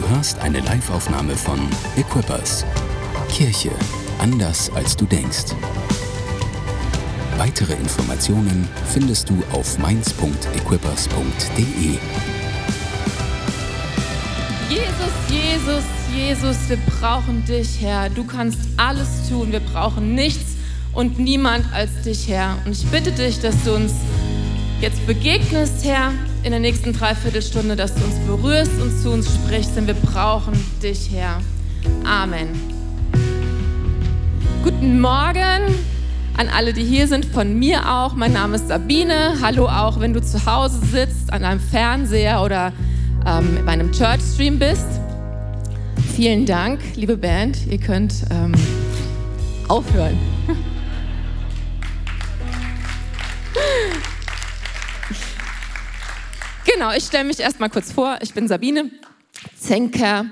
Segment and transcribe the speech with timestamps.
[0.00, 1.60] Du hörst eine Live-Aufnahme von
[1.94, 2.64] Equippers.
[3.28, 3.70] Kirche
[4.18, 5.54] anders als du denkst.
[7.36, 11.98] Weitere Informationen findest du auf mainz.equippers.de.
[14.70, 15.84] Jesus, Jesus,
[16.14, 18.08] Jesus, wir brauchen dich, Herr.
[18.08, 19.52] Du kannst alles tun.
[19.52, 20.56] Wir brauchen nichts
[20.94, 22.56] und niemand als dich, Herr.
[22.64, 23.92] Und ich bitte dich, dass du uns
[24.80, 29.76] jetzt begegnest, Herr, in der nächsten Dreiviertelstunde, dass du uns berührst und zu uns sprichst,
[29.76, 31.40] denn wir brauchen dich, Herr.
[32.04, 32.48] Amen.
[34.62, 35.74] Guten Morgen
[36.36, 38.14] an alle, die hier sind, von mir auch.
[38.14, 39.34] Mein Name ist Sabine.
[39.42, 42.72] Hallo auch, wenn du zu Hause sitzt, an einem Fernseher oder
[43.26, 44.86] ähm, bei einem Church-Stream bist.
[46.16, 47.66] Vielen Dank, liebe Band.
[47.66, 48.52] Ihr könnt ähm,
[49.68, 50.18] aufhören.
[56.80, 58.16] Genau, ich stelle mich erstmal kurz vor.
[58.22, 58.90] Ich bin Sabine
[59.54, 60.24] Zenker.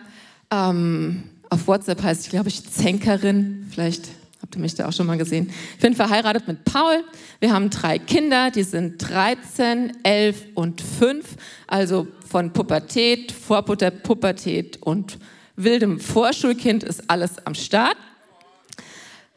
[0.51, 3.67] Ähm, auf WhatsApp heißt ich, glaube ich, Zenkerin.
[3.71, 4.09] Vielleicht
[4.41, 5.53] habt ihr mich da auch schon mal gesehen.
[5.75, 7.05] Ich bin verheiratet mit Paul.
[7.39, 11.37] Wir haben drei Kinder, die sind 13, 11 und 5.
[11.67, 15.19] Also von Pubertät, Vorpubertät und
[15.55, 17.99] wildem Vorschulkind ist alles am Start.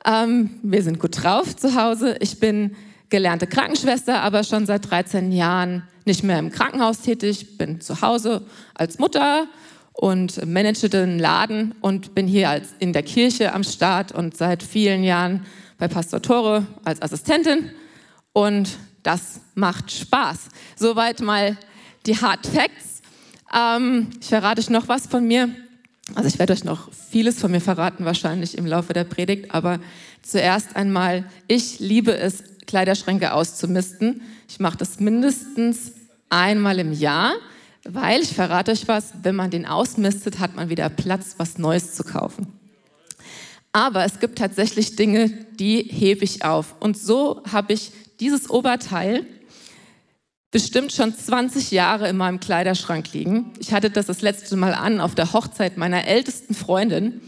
[0.05, 2.15] Ähm, wir sind gut drauf zu Hause.
[2.21, 2.73] Ich bin
[3.09, 8.43] gelernte Krankenschwester, aber schon seit 13 Jahren nicht mehr im Krankenhaus tätig, bin zu Hause
[8.73, 9.47] als Mutter
[9.93, 14.63] und manage den Laden und bin hier als in der Kirche am Start und seit
[14.63, 15.45] vielen Jahren
[15.77, 17.71] bei Pastor Tore als Assistentin
[18.33, 18.69] und
[19.03, 20.49] das macht Spaß.
[20.75, 21.57] Soweit mal
[22.05, 23.01] die Hard Facts.
[23.53, 25.49] Ähm, ich verrate euch noch was von mir.
[26.15, 29.79] Also ich werde euch noch vieles von mir verraten, wahrscheinlich im Laufe der Predigt, aber
[30.21, 34.21] zuerst einmal, ich liebe es, Kleiderschränke auszumisten.
[34.47, 35.93] Ich mache das mindestens
[36.29, 37.33] einmal im Jahr,
[37.83, 41.95] weil ich verrate euch was, wenn man den ausmistet, hat man wieder Platz, was Neues
[41.95, 42.47] zu kaufen.
[43.73, 46.75] Aber es gibt tatsächlich Dinge, die hebe ich auf.
[46.79, 49.25] Und so habe ich dieses Oberteil
[50.51, 53.53] bestimmt schon 20 Jahre in meinem Kleiderschrank liegen.
[53.59, 57.21] Ich hatte das das letzte Mal an auf der Hochzeit meiner ältesten Freundin.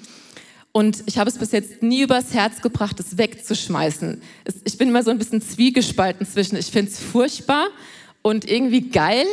[0.75, 4.22] Und ich habe es bis jetzt nie übers Herz gebracht, es wegzuschmeißen.
[4.66, 7.67] Ich bin immer so ein bisschen zwiegespalten zwischen, ich finde es furchtbar
[8.23, 9.28] und irgendwie geil.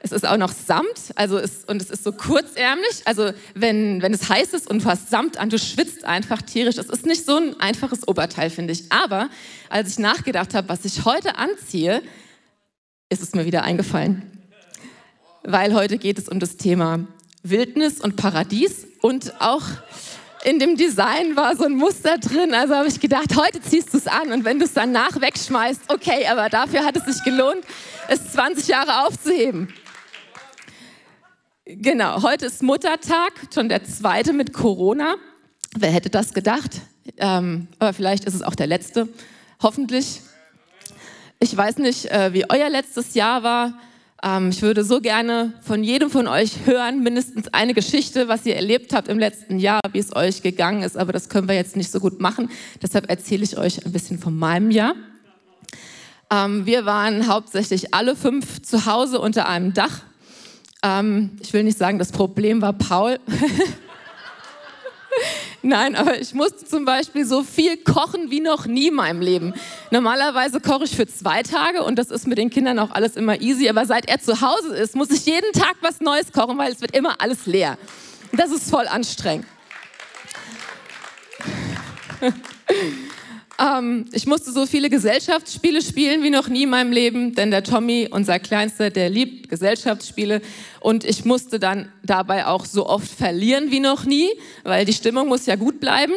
[0.00, 3.02] Es ist auch noch Samt, also es, und es ist so kurzärmlich.
[3.04, 6.76] Also wenn, wenn es heiß ist und hast Samt an, du schwitzt einfach tierisch.
[6.76, 8.90] Es ist nicht so ein einfaches Oberteil, finde ich.
[8.90, 9.30] Aber
[9.70, 12.02] als ich nachgedacht habe, was ich heute anziehe,
[13.10, 14.22] ist es mir wieder eingefallen.
[15.44, 17.06] Weil heute geht es um das Thema
[17.44, 19.62] Wildnis und Paradies und auch
[20.44, 22.54] in dem Design war so ein Muster drin.
[22.54, 25.82] Also habe ich gedacht, heute ziehst du es an und wenn du es danach wegschmeißt,
[25.88, 27.64] okay, aber dafür hat es sich gelohnt,
[28.08, 29.72] es 20 Jahre aufzuheben.
[31.64, 35.16] Genau, heute ist Muttertag, schon der zweite mit Corona.
[35.76, 36.82] Wer hätte das gedacht?
[37.16, 39.08] Ähm, aber vielleicht ist es auch der letzte,
[39.62, 40.20] hoffentlich.
[41.40, 43.78] Ich weiß nicht, äh, wie euer letztes Jahr war.
[44.24, 48.56] Ähm, ich würde so gerne von jedem von euch hören, mindestens eine Geschichte, was ihr
[48.56, 50.96] erlebt habt im letzten Jahr, wie es euch gegangen ist.
[50.96, 52.50] Aber das können wir jetzt nicht so gut machen.
[52.82, 54.94] Deshalb erzähle ich euch ein bisschen von meinem Jahr.
[56.32, 60.00] Ähm, wir waren hauptsächlich alle fünf zu Hause unter einem Dach.
[60.82, 63.18] Ähm, ich will nicht sagen, das Problem war Paul.
[65.66, 69.54] Nein, aber ich musste zum Beispiel so viel kochen wie noch nie in meinem Leben.
[69.90, 73.40] Normalerweise koche ich für zwei Tage und das ist mit den Kindern auch alles immer
[73.40, 73.70] easy.
[73.70, 76.82] Aber seit er zu Hause ist, muss ich jeden Tag was Neues kochen, weil es
[76.82, 77.78] wird immer alles leer.
[78.32, 79.46] Das ist voll anstrengend.
[83.58, 87.62] Ähm, ich musste so viele Gesellschaftsspiele spielen wie noch nie in meinem Leben, denn der
[87.62, 90.40] Tommy, unser Kleinster, der liebt Gesellschaftsspiele.
[90.80, 94.28] Und ich musste dann dabei auch so oft verlieren wie noch nie,
[94.64, 96.14] weil die Stimmung muss ja gut bleiben.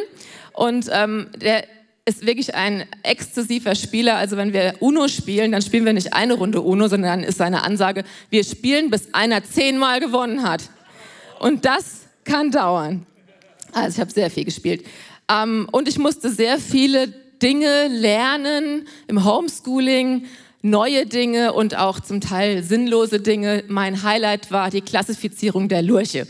[0.52, 1.64] Und ähm, der
[2.04, 4.16] ist wirklich ein exzessiver Spieler.
[4.16, 7.38] Also wenn wir Uno spielen, dann spielen wir nicht eine Runde Uno, sondern dann ist
[7.38, 10.62] seine Ansage, wir spielen, bis einer zehnmal gewonnen hat.
[11.38, 13.06] Und das kann dauern.
[13.72, 14.84] Also ich habe sehr viel gespielt.
[15.30, 17.12] Ähm, und ich musste sehr viele
[17.42, 20.26] Dinge lernen im Homeschooling,
[20.62, 23.64] neue Dinge und auch zum Teil sinnlose Dinge.
[23.68, 26.26] Mein Highlight war die Klassifizierung der Lurche.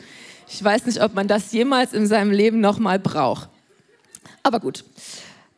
[0.49, 3.49] Ich weiß nicht, ob man das jemals in seinem Leben nochmal braucht.
[4.43, 4.85] Aber gut.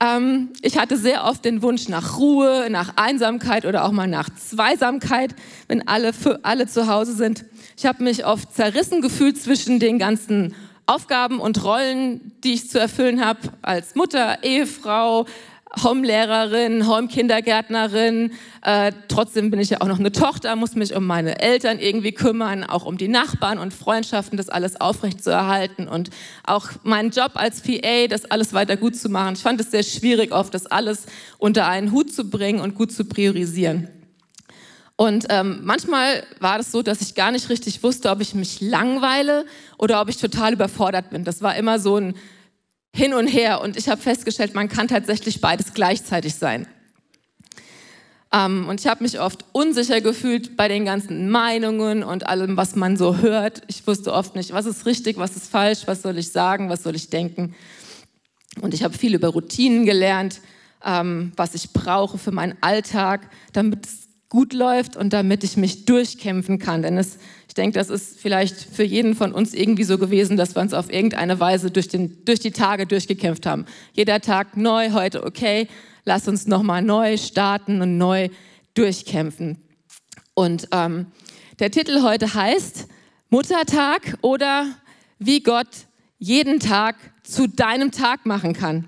[0.03, 4.31] Ähm, ich hatte sehr oft den Wunsch nach Ruhe, nach Einsamkeit oder auch mal nach
[4.31, 5.35] Zweisamkeit,
[5.69, 7.45] wenn alle, für alle zu Hause sind.
[7.77, 10.55] Ich habe mich oft zerrissen gefühlt zwischen den ganzen
[10.91, 15.25] Aufgaben und Rollen, die ich zu erfüllen habe als Mutter, Ehefrau,
[15.85, 18.33] Home-Lehrerin, Home-Kindergärtnerin.
[18.63, 22.11] Äh, trotzdem bin ich ja auch noch eine Tochter, muss mich um meine Eltern irgendwie
[22.11, 26.11] kümmern, auch um die Nachbarn und Freundschaften, das alles aufrecht zu erhalten und
[26.43, 29.35] auch meinen Job als PA, das alles weiter gut zu machen.
[29.35, 31.07] Ich fand es sehr schwierig, oft das alles
[31.39, 34.00] unter einen Hut zu bringen und gut zu priorisieren.
[35.01, 38.61] Und ähm, manchmal war das so, dass ich gar nicht richtig wusste, ob ich mich
[38.61, 39.47] langweile
[39.79, 41.25] oder ob ich total überfordert bin.
[41.25, 42.15] Das war immer so ein
[42.95, 43.63] hin und her.
[43.63, 46.67] Und ich habe festgestellt, man kann tatsächlich beides gleichzeitig sein.
[48.31, 52.77] Ähm, und ich habe mich oft unsicher gefühlt bei den ganzen Meinungen und allem, was
[52.77, 53.63] man so hört.
[53.69, 56.83] Ich wusste oft nicht, was ist richtig, was ist falsch, was soll ich sagen, was
[56.83, 57.55] soll ich denken.
[58.61, 60.43] Und ich habe viel über Routinen gelernt,
[60.85, 65.85] ähm, was ich brauche für meinen Alltag, damit es gut läuft und damit ich mich
[65.85, 66.81] durchkämpfen kann.
[66.81, 67.19] Denn es
[67.51, 70.73] ich denke, das ist vielleicht für jeden von uns irgendwie so gewesen, dass wir uns
[70.73, 73.67] auf irgendeine Weise durch, den, durch die Tage durchgekämpft haben.
[73.93, 75.67] Jeder Tag neu, heute okay,
[76.05, 78.29] lass uns nochmal neu starten und neu
[78.75, 79.59] durchkämpfen.
[80.35, 81.07] Und ähm,
[81.59, 82.87] der Titel heute heißt
[83.31, 84.67] Muttertag oder
[85.19, 85.67] wie Gott
[86.21, 86.95] jeden Tag
[87.25, 88.87] zu deinem Tag machen kann.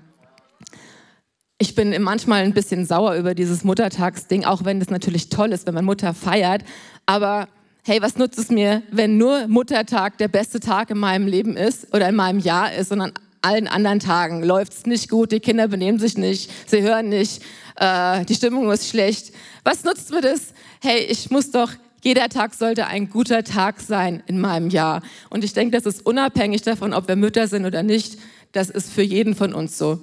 [1.63, 5.65] Ich bin manchmal ein bisschen sauer über dieses Muttertagsding, auch wenn es natürlich toll ist,
[5.65, 6.61] wenn man Mutter feiert.
[7.05, 7.47] Aber
[7.85, 11.93] hey, was nutzt es mir, wenn nur Muttertag der beste Tag in meinem Leben ist
[11.95, 15.69] oder in meinem Jahr ist, sondern allen anderen Tagen läuft es nicht gut, die Kinder
[15.69, 17.41] benehmen sich nicht, sie hören nicht,
[17.77, 19.31] äh, die Stimmung ist schlecht.
[19.63, 20.53] Was nutzt mir das?
[20.81, 21.71] Hey, ich muss doch,
[22.01, 25.01] jeder Tag sollte ein guter Tag sein in meinem Jahr.
[25.29, 28.17] Und ich denke, das ist unabhängig davon, ob wir Mütter sind oder nicht.
[28.51, 30.01] Das ist für jeden von uns so.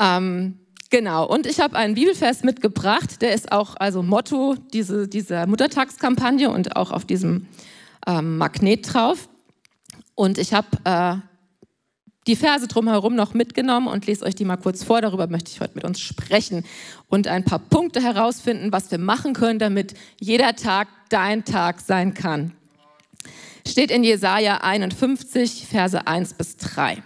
[0.00, 0.60] Ähm,
[0.90, 6.50] Genau, und ich habe einen Bibelvers mitgebracht, der ist auch also Motto diese, dieser Muttertagskampagne
[6.50, 7.46] und auch auf diesem
[8.08, 9.28] ähm, Magnet drauf.
[10.16, 11.14] Und ich habe äh,
[12.26, 15.00] die Verse drumherum noch mitgenommen und lese euch die mal kurz vor.
[15.00, 16.64] Darüber möchte ich heute mit uns sprechen
[17.08, 22.14] und ein paar Punkte herausfinden, was wir machen können, damit jeder Tag dein Tag sein
[22.14, 22.52] kann.
[23.64, 27.00] Steht in Jesaja 51, Verse 1 bis 3.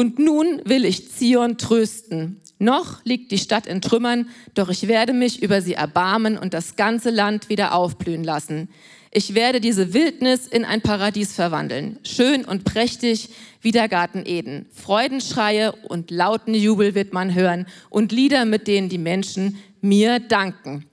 [0.00, 2.40] Und nun will ich Zion trösten.
[2.58, 6.76] Noch liegt die Stadt in Trümmern, doch ich werde mich über sie erbarmen und das
[6.76, 8.70] ganze Land wieder aufblühen lassen.
[9.10, 13.28] Ich werde diese Wildnis in ein Paradies verwandeln, schön und prächtig
[13.60, 14.64] wie der Garten Eden.
[14.72, 20.86] Freudenschreie und lauten Jubel wird man hören und Lieder, mit denen die Menschen mir danken.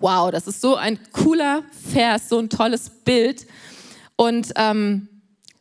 [0.00, 3.46] Wow, das ist so ein cooler Vers, so ein tolles Bild.
[4.16, 5.06] Und ähm,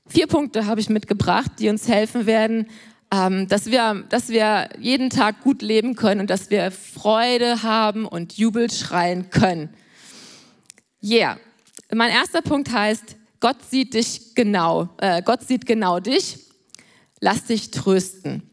[0.09, 2.67] Vier Punkte habe ich mitgebracht, die uns helfen werden,
[3.11, 8.05] ähm, dass, wir, dass wir jeden Tag gut leben können und dass wir Freude haben
[8.05, 9.69] und Jubel schreien können.
[11.03, 11.37] Yeah.
[11.93, 14.89] Mein erster Punkt heißt, Gott sieht dich genau.
[14.97, 16.39] Äh, Gott sieht genau dich.
[17.19, 18.43] Lass dich trösten.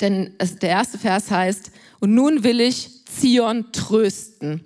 [0.00, 1.70] Denn es, der erste Vers heißt,
[2.00, 4.64] und nun will ich Zion trösten.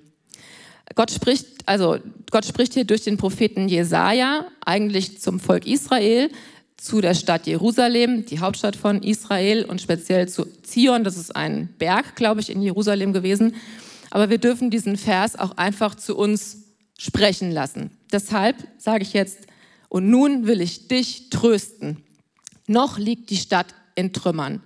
[0.94, 1.99] Gott spricht, also
[2.31, 6.31] Gott spricht hier durch den Propheten Jesaja eigentlich zum Volk Israel,
[6.76, 11.02] zu der Stadt Jerusalem, die Hauptstadt von Israel und speziell zu Zion.
[11.02, 13.56] Das ist ein Berg, glaube ich, in Jerusalem gewesen.
[14.11, 16.64] Aber wir dürfen diesen Vers auch einfach zu uns
[16.99, 17.96] sprechen lassen.
[18.12, 19.46] Deshalb sage ich jetzt,
[19.88, 22.05] und nun will ich dich trösten.
[22.67, 24.61] Noch liegt die Stadt in Trümmern.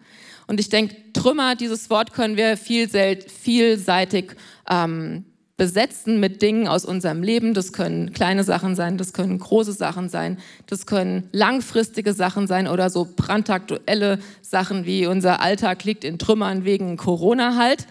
[0.47, 4.35] Und ich denke, Trümmer, dieses Wort können wir vielseitig
[4.69, 5.25] ähm,
[5.59, 7.53] besetzen mit Dingen aus unserem Leben.
[7.53, 12.69] Das können kleine Sachen sein, das können große Sachen sein, das können langfristige Sachen sein
[12.69, 17.87] oder so brandaktuelle Sachen wie unser Alltag liegt in Trümmern wegen Corona halt.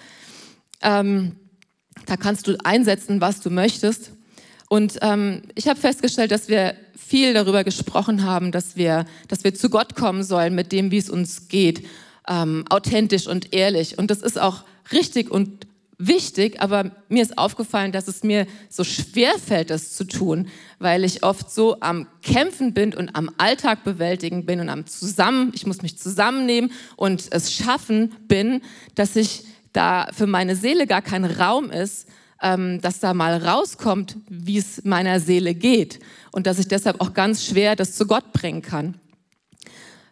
[0.82, 1.36] Ähm,
[2.06, 4.14] da kannst du einsetzen, was du möchtest.
[4.70, 9.54] Und ähm, ich habe festgestellt, dass wir viel darüber gesprochen haben, dass wir, dass wir
[9.54, 11.86] zu Gott kommen sollen mit dem, wie es uns geht,
[12.30, 13.98] ähm, authentisch und ehrlich.
[13.98, 18.84] Und das ist auch richtig und wichtig, aber mir ist aufgefallen, dass es mir so
[18.84, 20.48] schwer fällt, das zu tun,
[20.80, 25.52] weil ich oft so am Kämpfen bin und am Alltag bewältigen bin und am Zusammen,
[25.56, 28.62] ich muss mich zusammennehmen und es schaffen bin,
[28.96, 32.08] dass ich da für meine Seele gar kein Raum ist,
[32.42, 36.00] ähm, dass da mal rauskommt, wie es meiner Seele geht
[36.32, 39.00] und dass ich deshalb auch ganz schwer das zu Gott bringen kann.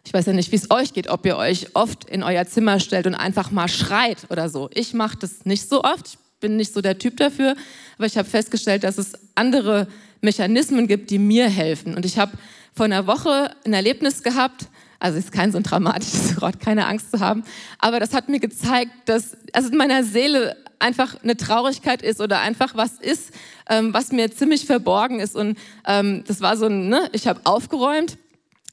[0.06, 2.78] Ich weiß ja nicht, wie es euch geht, ob ihr euch oft in euer Zimmer
[2.78, 4.70] stellt und einfach mal schreit oder so.
[4.72, 6.06] Ich mache das nicht so oft.
[6.06, 7.56] Ich bin nicht so der Typ dafür.
[7.98, 9.88] Aber ich habe festgestellt, dass es andere
[10.20, 11.96] Mechanismen gibt, die mir helfen.
[11.96, 12.38] Und ich habe
[12.72, 14.68] vor einer Woche ein Erlebnis gehabt,
[15.00, 17.42] also ist kein so ein dramatisches Wort, keine Angst zu haben,
[17.80, 22.40] aber das hat mir gezeigt, dass also in meiner Seele einfach eine Traurigkeit ist oder
[22.40, 23.32] einfach was ist,
[23.68, 25.34] ähm, was mir ziemlich verborgen ist.
[25.34, 28.18] Und ähm, das war so ein, ne, ich habe aufgeräumt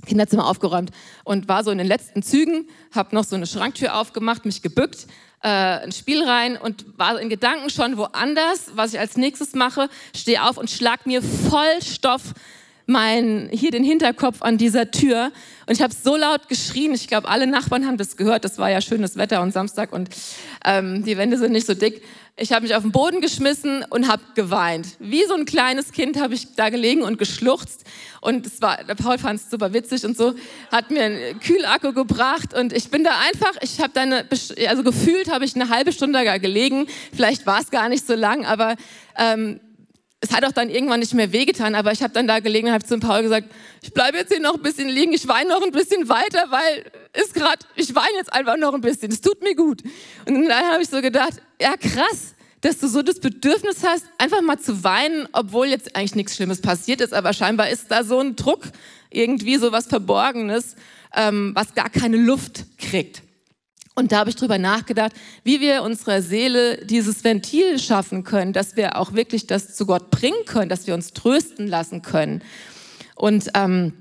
[0.05, 0.91] Kinderzimmer aufgeräumt
[1.23, 5.07] und war so in den letzten Zügen, habe noch so eine Schranktür aufgemacht, mich gebückt,
[5.41, 9.89] äh, ein Spiel rein und war in Gedanken schon woanders, was ich als nächstes mache,
[10.15, 12.33] stehe auf und schlag mir voll Stoff
[12.93, 15.31] mein, hier den Hinterkopf an dieser Tür
[15.65, 18.69] und ich habe so laut geschrien, ich glaube, alle Nachbarn haben das gehört, das war
[18.69, 20.09] ja schönes Wetter und Samstag und
[20.65, 22.01] ähm, die Wände sind nicht so dick.
[22.35, 24.87] Ich habe mich auf den Boden geschmissen und habe geweint.
[24.99, 27.83] Wie so ein kleines Kind habe ich da gelegen und geschluchzt.
[28.21, 30.33] Und es war, der Paul fand es super witzig und so,
[30.71, 34.01] hat mir einen Kühlakku gebracht und ich bin da einfach, ich habe da
[34.67, 36.87] also gefühlt habe ich eine halbe Stunde da gelegen.
[37.15, 38.75] Vielleicht war es gar nicht so lang, aber
[39.17, 39.59] ähm,
[40.23, 42.73] es hat auch dann irgendwann nicht mehr wehgetan, aber ich habe dann da gelegen und
[42.73, 43.49] habe zu Paul gesagt,
[43.81, 46.85] ich bleibe jetzt hier noch ein bisschen liegen, ich weine noch ein bisschen weiter, weil
[47.11, 49.83] es gerade, ich weine jetzt einfach noch ein bisschen, es tut mir gut.
[50.25, 54.41] Und dann habe ich so gedacht, ja krass, dass du so das Bedürfnis hast, einfach
[54.41, 58.19] mal zu weinen, obwohl jetzt eigentlich nichts Schlimmes passiert ist, aber scheinbar ist da so
[58.19, 58.61] ein Druck,
[59.09, 60.77] irgendwie so was Verborgenes,
[61.13, 63.22] ähm, was gar keine Luft kriegt.
[63.95, 65.11] Und da habe ich drüber nachgedacht,
[65.43, 70.09] wie wir unserer Seele dieses Ventil schaffen können, dass wir auch wirklich das zu Gott
[70.09, 72.41] bringen können, dass wir uns trösten lassen können.
[73.15, 73.93] Und ähm,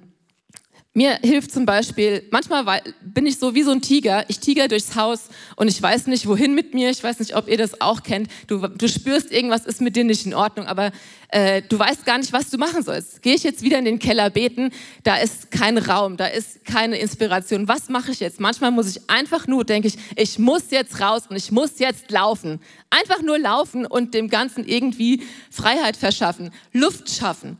[0.94, 4.94] mir hilft zum Beispiel, manchmal bin ich so wie so ein Tiger, ich tiger durchs
[4.94, 8.02] Haus und ich weiß nicht, wohin mit mir, ich weiß nicht, ob ihr das auch
[8.02, 8.28] kennt.
[8.46, 10.92] Du, du spürst, irgendwas ist mit dir nicht in Ordnung, aber
[11.28, 13.22] äh, du weißt gar nicht, was du machen sollst.
[13.22, 14.70] Gehe ich jetzt wieder in den Keller beten,
[15.02, 17.68] da ist kein Raum, da ist keine Inspiration.
[17.68, 18.38] Was mache ich jetzt?
[18.38, 22.10] Manchmal muss ich einfach nur, denke ich, ich muss jetzt raus und ich muss jetzt
[22.10, 22.60] laufen.
[22.90, 27.56] Einfach nur laufen und dem Ganzen irgendwie Freiheit verschaffen, Luft schaffen.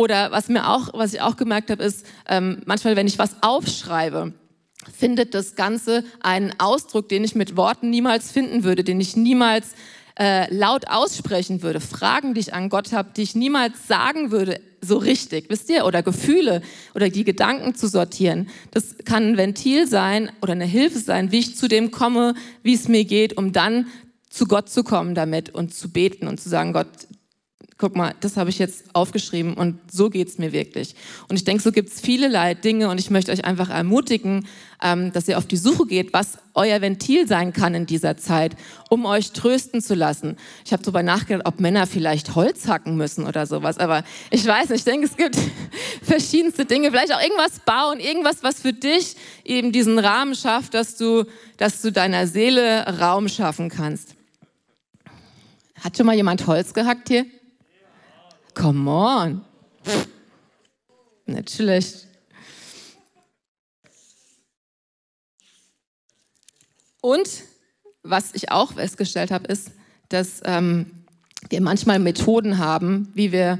[0.00, 3.42] Oder was mir auch, was ich auch gemerkt habe, ist, ähm, manchmal, wenn ich was
[3.42, 4.32] aufschreibe,
[4.98, 9.74] findet das Ganze einen Ausdruck, den ich mit Worten niemals finden würde, den ich niemals
[10.18, 11.80] äh, laut aussprechen würde.
[11.80, 15.84] Fragen, die ich an Gott habe, die ich niemals sagen würde, so richtig, wisst ihr?
[15.84, 16.62] Oder Gefühle
[16.94, 18.48] oder die Gedanken zu sortieren.
[18.70, 22.72] Das kann ein Ventil sein oder eine Hilfe sein, wie ich zu dem komme, wie
[22.72, 23.88] es mir geht, um dann
[24.30, 26.88] zu Gott zu kommen damit und zu beten und zu sagen, Gott,
[27.80, 30.94] guck mal, das habe ich jetzt aufgeschrieben und so geht es mir wirklich.
[31.28, 34.46] Und ich denke, so gibt es viele Dinge und ich möchte euch einfach ermutigen,
[34.82, 38.54] ähm, dass ihr auf die Suche geht, was euer Ventil sein kann in dieser Zeit,
[38.90, 40.36] um euch trösten zu lassen.
[40.66, 44.68] Ich habe darüber nachgedacht, ob Männer vielleicht Holz hacken müssen oder sowas, aber ich weiß
[44.68, 45.38] nicht, ich denke, es gibt
[46.02, 50.98] verschiedenste Dinge, vielleicht auch irgendwas bauen, irgendwas, was für dich eben diesen Rahmen schafft, dass
[50.98, 51.24] du,
[51.56, 54.16] dass du deiner Seele Raum schaffen kannst.
[55.82, 57.24] Hat schon mal jemand Holz gehackt hier?
[58.54, 59.44] Come on.
[61.26, 62.06] Nicht schlecht.
[67.00, 67.28] Und
[68.02, 69.70] was ich auch festgestellt habe, ist,
[70.08, 71.04] dass ähm,
[71.48, 73.58] wir manchmal Methoden haben, wie wir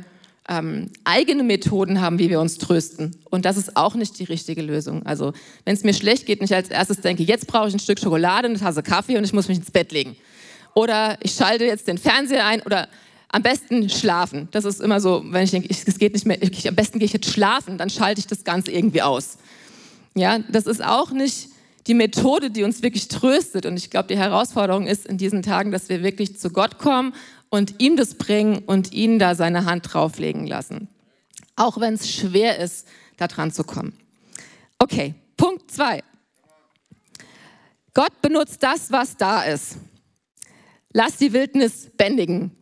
[0.49, 3.17] ähm, eigene Methoden haben, wie wir uns trösten.
[3.31, 5.07] Und das ist auch nicht die richtige Lösung.
[5.07, 5.33] Also
[5.65, 8.49] wenn es mir schlecht geht, nicht als erstes denke, jetzt brauche ich ein Stück Schokolade,
[8.49, 10.17] eine Tasse Kaffee und ich muss mich ins Bett legen.
[10.75, 12.89] Oder ich schalte jetzt den Fernseher ein oder
[13.33, 14.49] am besten schlafen.
[14.51, 17.07] Das ist immer so, wenn ich denke, es geht nicht mehr, ich, am besten gehe
[17.07, 19.39] ich jetzt schlafen, dann schalte ich das Ganze irgendwie aus.
[20.15, 21.49] Ja, das ist auch nicht
[21.87, 23.67] die Methode, die uns wirklich tröstet.
[23.67, 27.15] Und ich glaube, die Herausforderung ist in diesen Tagen, dass wir wirklich zu Gott kommen
[27.49, 30.89] und ihm das bringen und ihn da seine Hand drauflegen lassen.
[31.55, 33.93] Auch wenn es schwer ist, da dran zu kommen.
[34.79, 36.03] Okay, Punkt zwei.
[37.95, 39.77] Gott benutzt das, was da ist.
[40.93, 42.57] Lass die Wildnis bändigen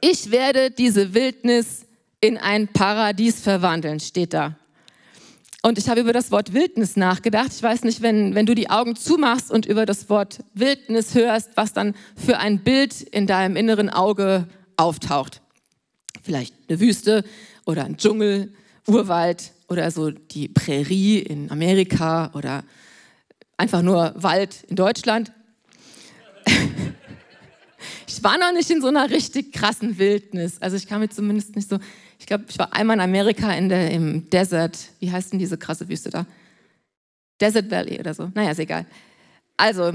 [0.00, 1.86] ich werde diese Wildnis
[2.20, 4.56] in ein Paradies verwandeln, steht da.
[5.62, 7.50] Und ich habe über das Wort Wildnis nachgedacht.
[7.54, 11.50] Ich weiß nicht, wenn, wenn du die Augen zumachst und über das Wort Wildnis hörst,
[11.54, 14.46] was dann für ein Bild in deinem inneren Auge
[14.78, 15.42] auftaucht.
[16.22, 17.24] Vielleicht eine Wüste
[17.66, 18.54] oder ein Dschungel,
[18.86, 22.64] Urwald oder so die Prärie in Amerika oder
[23.58, 25.30] einfach nur Wald in Deutschland.
[28.10, 30.60] Ich war noch nicht in so einer richtig krassen Wildnis.
[30.60, 31.78] Also ich kam mir zumindest nicht so,
[32.18, 35.56] ich glaube, ich war einmal in Amerika in der, im Desert, wie heißt denn diese
[35.56, 36.26] krasse Wüste da?
[37.40, 38.30] Desert Valley oder so.
[38.34, 38.84] Naja, ist egal.
[39.56, 39.92] Also,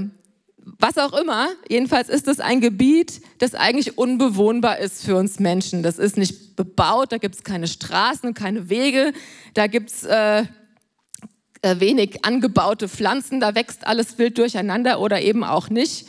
[0.56, 5.82] was auch immer, jedenfalls ist es ein Gebiet, das eigentlich unbewohnbar ist für uns Menschen.
[5.82, 9.12] Das ist nicht bebaut, da gibt es keine Straßen, keine Wege,
[9.52, 10.44] da gibt es äh,
[11.60, 16.06] äh, wenig angebaute Pflanzen, da wächst alles wild durcheinander oder eben auch nicht.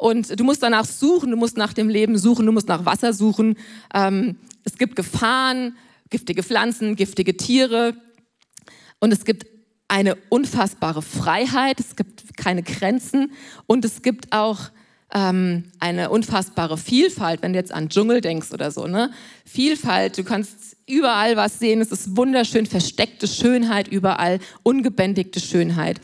[0.00, 3.12] Und du musst danach suchen, du musst nach dem Leben suchen, du musst nach Wasser
[3.12, 3.56] suchen.
[3.94, 5.76] Ähm, es gibt Gefahren,
[6.08, 7.94] giftige Pflanzen, giftige Tiere.
[8.98, 9.46] Und es gibt
[9.88, 13.32] eine unfassbare Freiheit, es gibt keine Grenzen
[13.66, 14.70] und es gibt auch
[15.12, 18.86] ähm, eine unfassbare Vielfalt, wenn du jetzt an Dschungel denkst oder so.
[18.86, 19.10] Ne?
[19.44, 26.00] Vielfalt, du kannst überall was sehen, es ist wunderschön, versteckte Schönheit überall, ungebändigte Schönheit.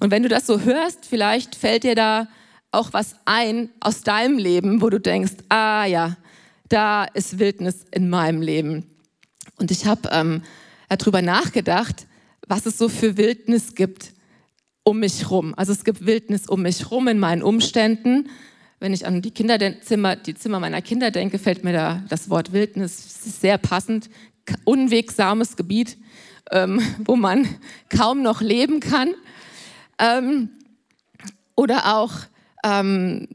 [0.00, 2.26] Und wenn du das so hörst, vielleicht fällt dir da
[2.74, 6.16] auch was ein aus deinem Leben, wo du denkst, ah ja,
[6.68, 8.86] da ist Wildnis in meinem Leben.
[9.56, 10.42] Und ich habe ähm,
[10.88, 12.06] darüber nachgedacht,
[12.46, 14.12] was es so für Wildnis gibt
[14.82, 15.54] um mich rum.
[15.56, 18.28] Also es gibt Wildnis um mich rum in meinen Umständen.
[18.80, 22.52] Wenn ich an die Kinderzimmer, die Zimmer meiner Kinder denke, fällt mir da das Wort
[22.52, 24.10] Wildnis sehr passend.
[24.64, 25.96] Unwegsames Gebiet,
[26.50, 27.48] ähm, wo man
[27.88, 29.14] kaum noch leben kann.
[29.98, 30.50] Ähm,
[31.56, 32.12] oder auch
[32.64, 33.28] ähm,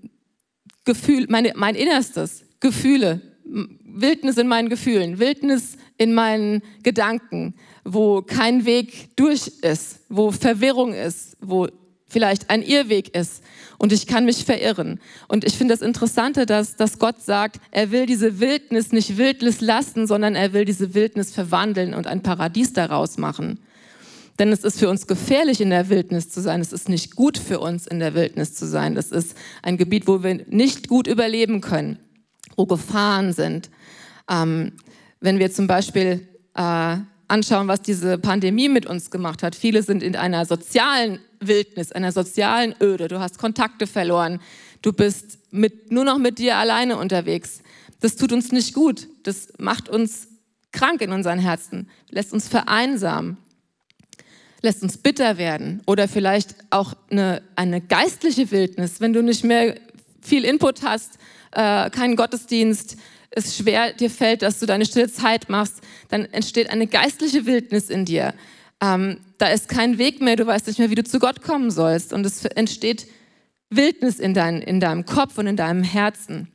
[0.84, 8.66] Gefühl, meine, mein Innerstes, Gefühle, Wildnis in meinen Gefühlen, Wildnis in meinen Gedanken, wo kein
[8.66, 11.68] Weg durch ist, wo Verwirrung ist, wo
[12.08, 13.44] vielleicht ein Irrweg ist
[13.78, 15.00] und ich kann mich verirren.
[15.28, 19.62] Und ich finde das Interessante, dass, dass Gott sagt, er will diese Wildnis nicht Wildnis
[19.62, 23.60] lassen, sondern er will diese Wildnis verwandeln und ein Paradies daraus machen.
[24.40, 26.62] Denn es ist für uns gefährlich, in der Wildnis zu sein.
[26.62, 28.96] Es ist nicht gut für uns, in der Wildnis zu sein.
[28.96, 32.00] Das ist ein Gebiet, wo wir nicht gut überleben können,
[32.56, 33.70] wo Gefahren sind.
[34.30, 34.74] Ähm,
[35.20, 39.56] wenn wir zum Beispiel äh, anschauen, was diese Pandemie mit uns gemacht hat.
[39.56, 43.08] Viele sind in einer sozialen Wildnis, einer sozialen Öde.
[43.08, 44.40] Du hast Kontakte verloren.
[44.82, 47.62] Du bist mit, nur noch mit dir alleine unterwegs.
[48.00, 49.08] Das tut uns nicht gut.
[49.24, 50.28] Das macht uns
[50.72, 53.38] krank in unseren Herzen, lässt uns vereinsamen,
[54.62, 59.76] lässt uns bitter werden oder vielleicht auch eine, eine geistliche Wildnis, wenn du nicht mehr
[60.22, 61.18] viel Input hast,
[61.52, 62.98] äh, keinen Gottesdienst,
[63.32, 67.90] es schwer dir fällt, dass du deine stille Zeit machst, dann entsteht eine geistliche Wildnis
[67.90, 68.34] in dir.
[68.82, 71.72] Ähm, da ist kein Weg mehr, du weißt nicht mehr, wie du zu Gott kommen
[71.72, 72.14] sollst.
[72.14, 73.08] Und es entsteht
[73.70, 76.48] Wildnis in, dein, in deinem Kopf und in deinem Herzen.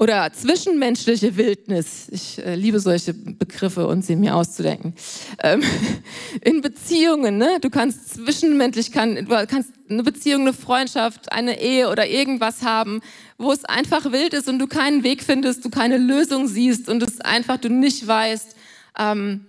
[0.00, 2.08] Oder zwischenmenschliche Wildnis.
[2.10, 4.94] Ich äh, liebe solche Begriffe und sie mir auszudenken.
[5.42, 5.62] Ähm,
[6.40, 7.58] in Beziehungen, ne?
[7.60, 13.02] du kannst zwischenmenschlich, kann, du kannst eine Beziehung, eine Freundschaft, eine Ehe oder irgendwas haben,
[13.36, 17.02] wo es einfach wild ist und du keinen Weg findest, du keine Lösung siehst und
[17.02, 18.56] es einfach du nicht weißt,
[18.98, 19.48] ähm,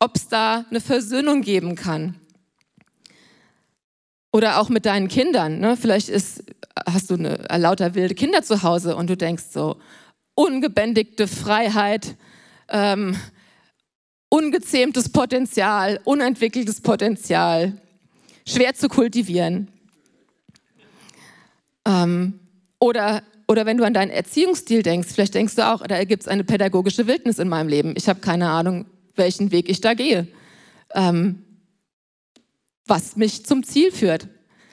[0.00, 2.16] ob es da eine Versöhnung geben kann.
[4.32, 5.60] Oder auch mit deinen Kindern.
[5.60, 5.76] Ne?
[5.76, 6.42] Vielleicht ist
[6.86, 9.76] hast du eine, äh, lauter wilde Kinder zu Hause und du denkst so,
[10.34, 12.16] ungebändigte Freiheit,
[12.68, 13.16] ähm,
[14.28, 17.74] ungezähmtes Potenzial, unentwickeltes Potenzial,
[18.46, 19.68] schwer zu kultivieren.
[21.84, 22.40] Ähm,
[22.78, 26.28] oder, oder wenn du an deinen Erziehungsstil denkst, vielleicht denkst du auch, da gibt es
[26.28, 27.94] eine pädagogische Wildnis in meinem Leben.
[27.96, 30.26] Ich habe keine Ahnung, welchen Weg ich da gehe,
[30.94, 31.44] ähm,
[32.86, 34.28] was mich zum Ziel führt.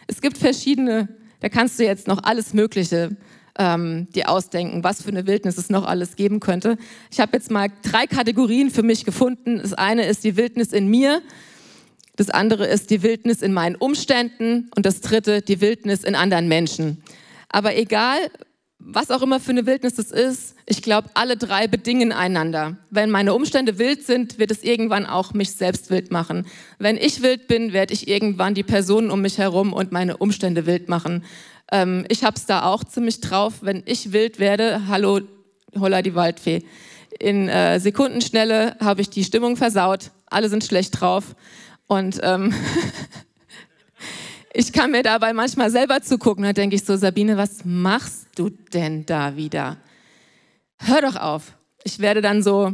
[0.07, 3.15] Es gibt verschiedene da kannst du jetzt noch alles Mögliche
[3.57, 6.77] ähm, dir ausdenken, was für eine Wildnis es noch alles geben könnte.
[7.11, 9.59] Ich habe jetzt mal drei Kategorien für mich gefunden.
[9.61, 11.21] Das eine ist die Wildnis in mir,
[12.15, 16.49] das andere ist die Wildnis in meinen Umständen und das dritte die Wildnis in anderen
[16.49, 17.01] Menschen.
[17.47, 18.17] Aber egal,
[18.79, 22.77] was auch immer für eine Wildnis das ist, ich glaube, alle drei bedingen einander.
[22.89, 26.47] Wenn meine Umstände wild sind, wird es irgendwann auch mich selbst wild machen.
[26.79, 30.65] Wenn ich wild bin, werde ich irgendwann die Personen um mich herum und meine Umstände
[30.65, 31.25] wild machen.
[31.71, 33.55] Ähm, ich habe es da auch ziemlich drauf.
[33.61, 35.19] Wenn ich wild werde, hallo,
[35.77, 36.63] holla die Waldfee.
[37.19, 40.11] In äh, Sekundenschnelle habe ich die Stimmung versaut.
[40.27, 41.35] Alle sind schlecht drauf.
[41.87, 42.53] Und ähm,
[44.59, 46.43] ich kann mir dabei manchmal selber zugucken.
[46.43, 49.77] Da denke ich so, Sabine, was machst du denn da wieder?
[50.77, 51.53] Hör doch auf.
[51.85, 52.73] Ich werde dann so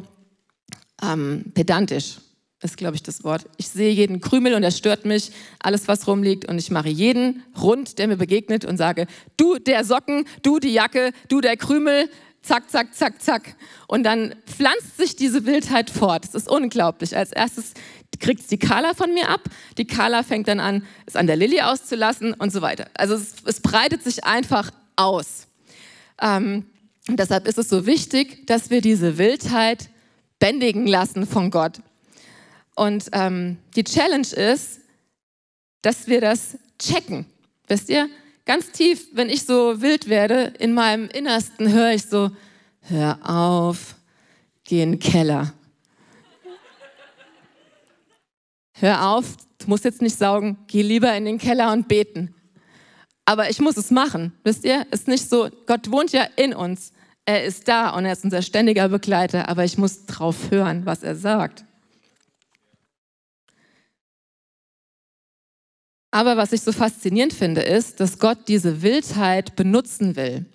[1.04, 2.16] ähm, pedantisch,
[2.64, 3.46] ist, glaube ich, das Wort.
[3.58, 6.50] Ich sehe jeden Krümel und er stört mich, alles, was rumliegt.
[6.50, 9.06] Und ich mache jeden rund, der mir begegnet und sage,
[9.38, 12.10] du der Socken, du die Jacke, du der Krümel,
[12.42, 13.56] zack, zack, zack, zack.
[13.88, 16.26] Und dann pflanzt sich diese Wildheit fort.
[16.26, 17.16] Es ist unglaublich.
[17.16, 17.74] Als erstes
[18.20, 19.42] kriegt die Carla von mir ab.
[19.78, 22.88] Die Carla fängt dann an, es an der Lilly auszulassen und so weiter.
[22.94, 25.48] Also es, es breitet sich einfach aus.
[26.22, 26.66] Ähm,
[27.08, 29.90] und deshalb ist es so wichtig, dass wir diese Wildheit
[30.40, 31.80] bändigen lassen von Gott.
[32.76, 34.82] Und ähm, die Challenge ist,
[35.82, 37.26] dass wir das checken.
[37.68, 38.10] Wisst ihr,
[38.46, 42.32] ganz tief, wenn ich so wild werde, in meinem Innersten höre ich so,
[42.82, 43.96] hör auf,
[44.64, 45.54] geh in den Keller.
[48.76, 52.34] Hör auf, du musst jetzt nicht saugen, geh lieber in den Keller und beten.
[53.26, 54.86] Aber ich muss es machen, wisst ihr?
[54.92, 56.92] Ist nicht so, Gott wohnt ja in uns.
[57.26, 61.02] Er ist da und er ist unser ständiger Begleiter, aber ich muss drauf hören, was
[61.02, 61.66] er sagt.
[66.12, 70.46] Aber was ich so faszinierend finde, ist, dass Gott diese Wildheit benutzen will.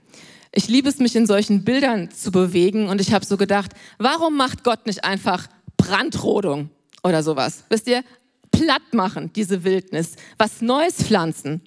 [0.53, 4.37] Ich liebe es, mich in solchen Bildern zu bewegen und ich habe so gedacht, warum
[4.37, 6.71] macht Gott nicht einfach Brandrodung
[7.03, 7.65] oder sowas?
[7.69, 8.05] Wisst ihr,
[8.51, 11.63] platt machen, diese Wildnis, was Neues pflanzen.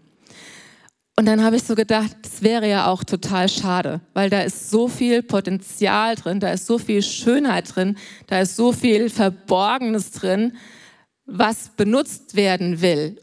[1.16, 4.72] Und dann habe ich so gedacht, das wäre ja auch total schade, weil da ist
[4.72, 10.12] so viel Potenzial drin, da ist so viel Schönheit drin, da ist so viel Verborgenes
[10.12, 10.58] drin,
[11.26, 13.20] was benutzt werden will.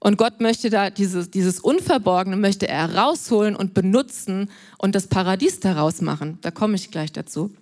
[0.00, 5.60] Und Gott möchte da dieses, dieses Unverborgene, möchte er rausholen und benutzen und das Paradies
[5.60, 6.38] daraus machen.
[6.40, 7.54] Da komme ich gleich dazu.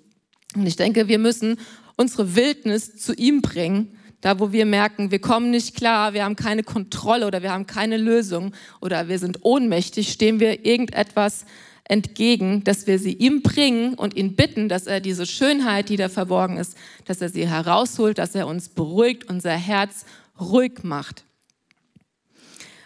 [0.55, 1.59] Und ich denke, wir müssen
[1.99, 6.37] unsere Wildnis zu ihm bringen da, wo wir merken, wir kommen nicht klar, wir haben
[6.37, 11.45] keine Kontrolle oder wir haben keine Lösung oder wir sind ohnmächtig, stehen wir irgendetwas
[11.85, 16.09] entgegen, dass wir sie ihm bringen und ihn bitten, dass er diese Schönheit, die da
[16.09, 20.05] verborgen ist, dass er sie herausholt, dass er uns beruhigt, unser Herz
[20.39, 21.25] ruhig macht.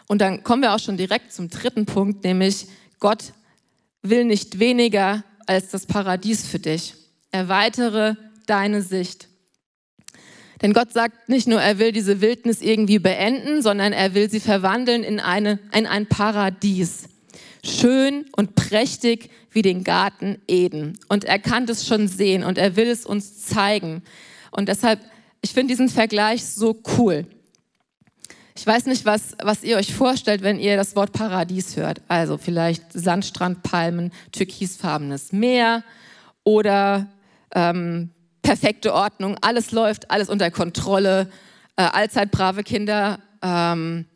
[0.06, 2.66] Und dann kommen wir auch schon direkt zum dritten Punkt, nämlich
[3.00, 3.32] Gott
[4.02, 6.94] will nicht weniger als das Paradies für dich.
[7.30, 9.28] Erweitere deine Sicht.
[10.62, 14.38] Denn Gott sagt nicht nur, er will diese Wildnis irgendwie beenden, sondern er will sie
[14.38, 17.08] verwandeln in, eine, in ein Paradies.
[17.64, 20.98] Schön und prächtig wie den Garten Eden.
[21.08, 24.02] Und er kann das schon sehen und er will es uns zeigen.
[24.52, 25.00] Und deshalb,
[25.40, 27.26] ich finde diesen Vergleich so cool.
[28.56, 32.02] Ich weiß nicht, was, was ihr euch vorstellt, wenn ihr das Wort Paradies hört.
[32.06, 35.82] Also vielleicht Sandstrandpalmen, türkisfarbenes Meer
[36.44, 37.08] oder
[37.54, 38.10] ähm,
[38.42, 41.30] perfekte Ordnung, alles läuft, alles unter Kontrolle,
[41.76, 44.06] äh, allzeit brave Kinder, ähm,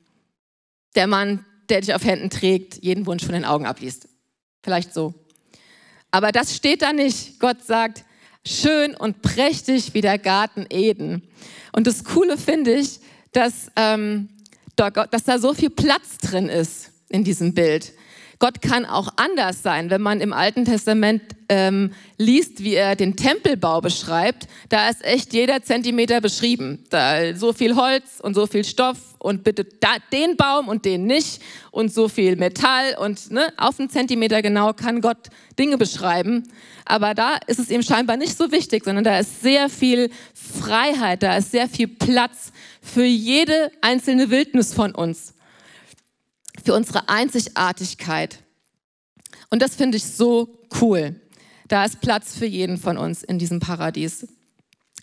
[0.94, 4.08] der Mann, der dich auf Händen trägt, jeden Wunsch von den Augen abliest.
[4.62, 5.14] Vielleicht so.
[6.10, 7.38] Aber das steht da nicht.
[7.40, 8.04] Gott sagt,
[8.44, 11.22] schön und prächtig wie der Garten Eden.
[11.72, 13.00] Und das Coole finde ich,
[13.32, 14.28] dass, ähm,
[14.76, 17.92] dass da so viel Platz drin ist in diesem Bild.
[18.38, 19.88] Gott kann auch anders sein.
[19.88, 25.32] Wenn man im Alten Testament ähm, liest, wie er den Tempelbau beschreibt, da ist echt
[25.32, 26.84] jeder Zentimeter beschrieben.
[26.90, 31.06] Da so viel Holz und so viel Stoff und bitte da, den Baum und den
[31.06, 36.44] nicht und so viel Metall und ne, auf einen Zentimeter genau kann Gott Dinge beschreiben.
[36.84, 41.22] Aber da ist es ihm scheinbar nicht so wichtig, sondern da ist sehr viel Freiheit,
[41.22, 45.35] da ist sehr viel Platz für jede einzelne Wildnis von uns
[46.64, 48.38] für unsere Einzigartigkeit.
[49.50, 51.20] Und das finde ich so cool.
[51.68, 54.26] Da ist Platz für jeden von uns in diesem Paradies.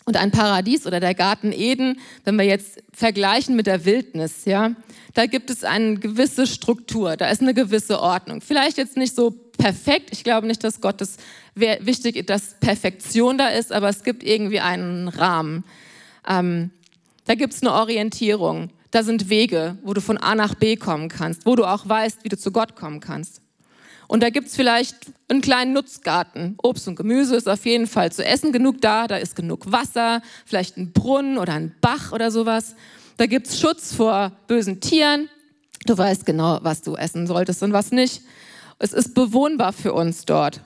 [0.06, 4.72] Und ein Paradies oder der Garten Eden, wenn wir jetzt vergleichen mit der Wildnis, ja,
[5.14, 8.42] da gibt es eine gewisse Struktur, da ist eine gewisse Ordnung.
[8.42, 10.10] Vielleicht jetzt nicht so perfekt.
[10.12, 11.16] Ich glaube nicht, dass Gott es
[11.54, 15.64] wichtig ist, dass Perfektion da ist, aber es gibt irgendwie einen Rahmen.
[16.28, 16.70] Ähm,
[17.24, 18.70] da gibt es eine Orientierung.
[18.94, 22.22] Da sind Wege, wo du von A nach B kommen kannst, wo du auch weißt,
[22.22, 23.40] wie du zu Gott kommen kannst.
[24.06, 24.94] Und da gibt es vielleicht
[25.26, 26.54] einen kleinen Nutzgarten.
[26.62, 30.22] Obst und Gemüse ist auf jeden Fall zu essen genug da, da ist genug Wasser,
[30.46, 32.76] vielleicht ein Brunnen oder ein Bach oder sowas.
[33.16, 35.28] Da gibt es Schutz vor bösen Tieren.
[35.86, 38.22] Du weißt genau, was du essen solltest und was nicht.
[38.78, 40.60] Es ist bewohnbar für uns dort.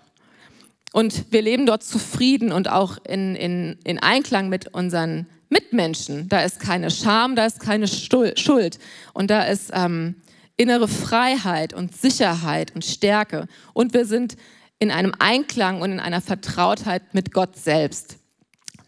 [0.98, 6.28] Und wir leben dort zufrieden und auch in, in, in Einklang mit unseren Mitmenschen.
[6.28, 8.80] Da ist keine Scham, da ist keine Schuld
[9.12, 10.16] und da ist ähm,
[10.56, 13.46] innere Freiheit und Sicherheit und Stärke.
[13.74, 14.36] Und wir sind
[14.80, 18.16] in einem Einklang und in einer Vertrautheit mit Gott selbst.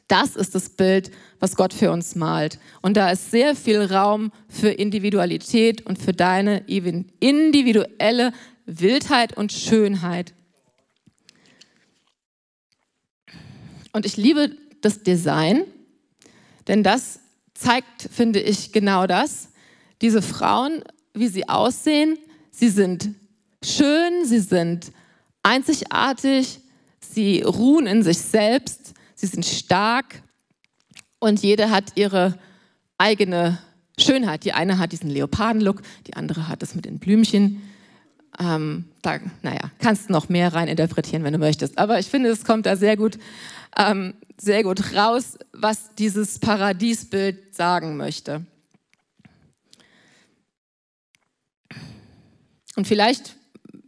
[0.09, 2.59] Das ist das Bild, was Gott für uns malt.
[2.83, 8.33] Und da ist sehr viel Raum für Individualität und für deine individuelle
[8.67, 10.35] Wildheit und Schönheit.
[13.93, 15.65] Und ich liebe das Design
[16.71, 17.19] denn das
[17.55, 19.49] zeigt, finde ich, genau das.
[20.03, 22.17] Diese Frauen, wie sie aussehen,
[22.53, 23.11] sie sind
[23.63, 24.93] schön, sie sind
[25.43, 26.61] einzigartig,
[27.01, 30.23] sie ruhen in sich selbst, sie sind stark
[31.19, 32.39] und jede hat ihre
[32.99, 33.59] eigene
[33.99, 34.45] Schönheit.
[34.45, 37.63] Die eine hat diesen Leopardenlook, die andere hat es mit den Blümchen.
[38.39, 41.79] Ähm, da, naja, kannst noch mehr rein interpretieren, wenn du möchtest.
[41.79, 43.19] Aber ich finde, es kommt da sehr gut
[43.77, 48.45] ähm, sehr gut raus, was dieses Paradiesbild sagen möchte.
[52.77, 53.37] Und vielleicht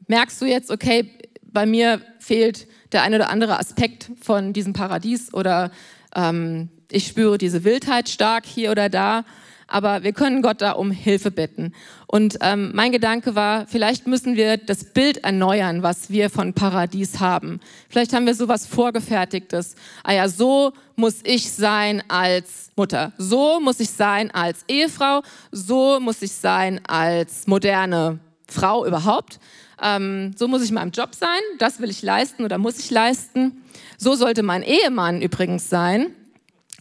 [0.08, 1.10] merkst du jetzt, okay,
[1.44, 5.70] bei mir fehlt der ein oder andere Aspekt von diesem Paradies oder
[6.14, 9.24] ähm, ich spüre diese Wildheit stark hier oder da.
[9.72, 11.72] Aber wir können Gott da um Hilfe bitten.
[12.06, 17.20] Und ähm, mein Gedanke war, vielleicht müssen wir das Bild erneuern, was wir von Paradies
[17.20, 17.58] haben.
[17.88, 19.74] Vielleicht haben wir sowas vorgefertigtes.
[20.04, 23.12] Ah ja, so muss ich sein als Mutter.
[23.16, 25.22] So muss ich sein als Ehefrau.
[25.50, 29.40] So muss ich sein als moderne Frau überhaupt.
[29.80, 31.40] Ähm, so muss ich in meinem Job sein.
[31.58, 33.62] Das will ich leisten oder muss ich leisten.
[33.96, 36.14] So sollte mein Ehemann übrigens sein.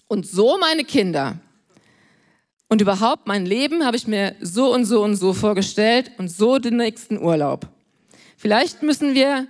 [0.10, 1.38] Und so meine Kinder.
[2.72, 6.58] Und überhaupt mein Leben habe ich mir so und so und so vorgestellt und so
[6.58, 7.68] den nächsten Urlaub.
[8.38, 9.46] Vielleicht müssen wir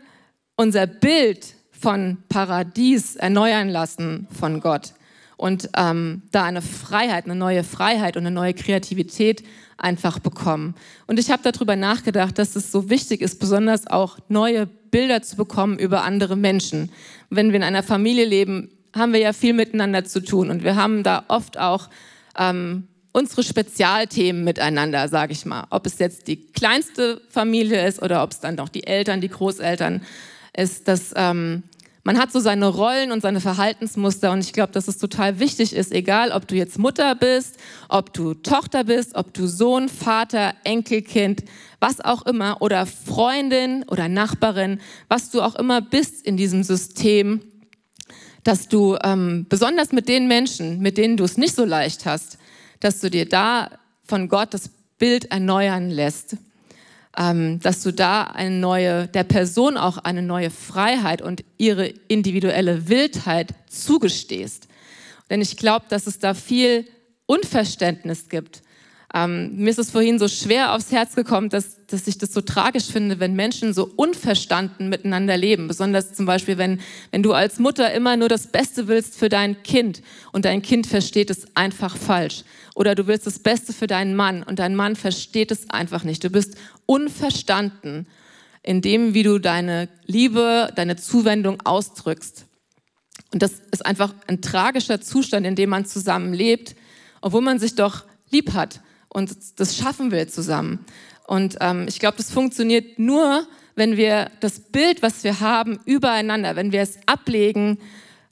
[0.55, 4.93] unser Bild von Paradies erneuern lassen von Gott
[5.37, 9.43] und ähm, da eine Freiheit, eine neue Freiheit und eine neue Kreativität
[9.77, 10.73] einfach bekommen.
[11.05, 15.35] Und ich habe darüber nachgedacht, dass es so wichtig ist, besonders auch neue Bilder zu
[15.35, 16.91] bekommen über andere Menschen.
[17.29, 20.75] Wenn wir in einer Familie leben, haben wir ja viel miteinander zu tun und wir
[20.75, 21.87] haben da oft auch
[22.35, 25.65] ähm, unsere Spezialthemen miteinander, sage ich mal.
[25.69, 29.29] Ob es jetzt die kleinste Familie ist oder ob es dann doch die Eltern, die
[29.29, 30.01] Großeltern
[30.55, 30.87] ist.
[30.87, 31.63] Dass, ähm,
[32.03, 35.75] man hat so seine Rollen und seine Verhaltensmuster und ich glaube, dass es total wichtig
[35.75, 37.57] ist, egal ob du jetzt Mutter bist,
[37.89, 41.43] ob du Tochter bist, ob du Sohn, Vater, Enkelkind,
[41.79, 47.41] was auch immer oder Freundin oder Nachbarin, was du auch immer bist in diesem System,
[48.43, 52.39] dass du ähm, besonders mit den Menschen, mit denen du es nicht so leicht hast,
[52.81, 53.71] dass du dir da
[54.03, 56.35] von Gott das Bild erneuern lässt,
[57.17, 62.89] ähm, dass du da eine neue, der Person auch eine neue Freiheit und ihre individuelle
[62.89, 64.67] Wildheit zugestehst.
[65.29, 66.85] Denn ich glaube, dass es da viel
[67.25, 68.61] Unverständnis gibt
[69.13, 72.39] ähm, mir ist es vorhin so schwer aufs Herz gekommen, dass, dass ich das so
[72.39, 75.67] tragisch finde, wenn Menschen so unverstanden miteinander leben.
[75.67, 76.79] Besonders zum Beispiel, wenn,
[77.11, 80.87] wenn du als Mutter immer nur das Beste willst für dein Kind und dein Kind
[80.87, 82.43] versteht es einfach falsch.
[82.73, 86.23] Oder du willst das Beste für deinen Mann und dein Mann versteht es einfach nicht.
[86.23, 88.07] Du bist unverstanden
[88.63, 92.45] in dem, wie du deine Liebe, deine Zuwendung ausdrückst.
[93.33, 96.75] Und das ist einfach ein tragischer Zustand, in dem man zusammenlebt,
[97.19, 98.79] obwohl man sich doch lieb hat
[99.13, 100.85] und das schaffen wir zusammen.
[101.27, 103.45] Und ähm, ich glaube, das funktioniert nur,
[103.75, 107.77] wenn wir das Bild, was wir haben, übereinander, wenn wir es ablegen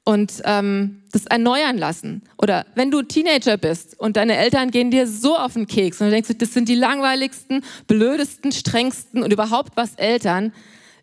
[0.05, 2.23] und ähm, das erneuern lassen.
[2.37, 6.07] Oder wenn du Teenager bist und deine Eltern gehen dir so auf den Keks und
[6.07, 10.53] du denkst, das sind die langweiligsten, blödesten, strengsten und überhaupt was Eltern.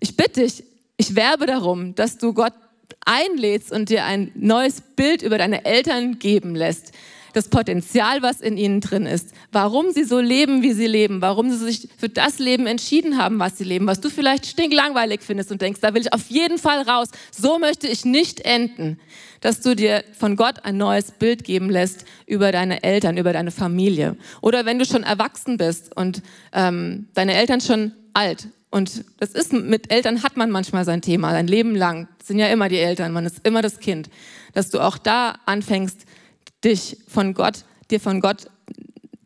[0.01, 0.65] Ich bitte dich,
[0.97, 2.55] ich werbe darum, dass du Gott
[3.05, 6.93] einlädst und dir ein neues Bild über deine Eltern geben lässt
[7.37, 11.51] das Potenzial, was in ihnen drin ist, warum sie so leben, wie sie leben, warum
[11.51, 15.53] sie sich für das Leben entschieden haben, was sie leben, was du vielleicht stinklangweilig findest
[15.53, 18.99] und denkst, da will ich auf jeden Fall raus, so möchte ich nicht enden,
[19.43, 23.51] dass du dir von Gott ein neues Bild geben lässt über deine Eltern, über deine
[23.51, 24.17] Familie.
[24.41, 26.23] Oder wenn du schon erwachsen bist und
[26.55, 31.33] ähm, deine Eltern schon alt und das ist, mit Eltern hat man manchmal sein Thema,
[31.33, 32.09] sein Leben lang.
[32.19, 34.09] Das sind ja immer die Eltern, man ist immer das Kind.
[34.55, 36.06] Dass du auch da anfängst,
[36.67, 38.49] dich von Gott, dir von Gott,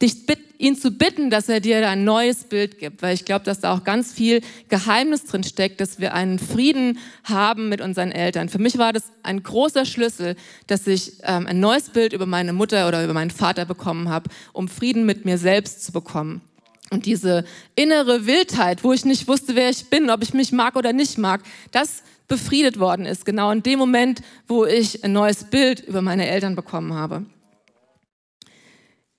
[0.01, 3.45] dich bitt, ihn zu bitten, dass er dir ein neues Bild gibt, weil ich glaube,
[3.45, 8.13] dass da auch ganz viel Geheimnis drin steckt, dass wir einen Frieden haben mit unseren
[8.13, 8.49] Eltern.
[8.49, 12.53] Für mich war das ein großer Schlüssel, dass ich ähm, ein neues Bild über meine
[12.53, 16.43] Mutter oder über meinen Vater bekommen habe, um Frieden mit mir selbst zu bekommen.
[16.91, 17.45] Und diese
[17.77, 21.19] innere Wildheit, wo ich nicht wusste, wer ich bin, ob ich mich mag oder nicht
[21.19, 26.03] mag, das befriedet worden ist, genau in dem Moment, wo ich ein neues Bild über
[26.03, 27.25] meine Eltern bekommen habe.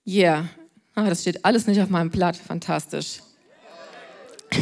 [0.06, 0.50] Yeah,
[0.96, 3.20] ah, das steht alles nicht auf meinem Blatt, fantastisch.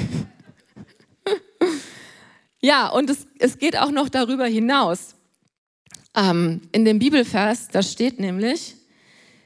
[2.61, 5.15] ja, und es, es geht auch noch darüber hinaus.
[6.15, 8.75] Ähm, in dem Bibelvers, da steht nämlich,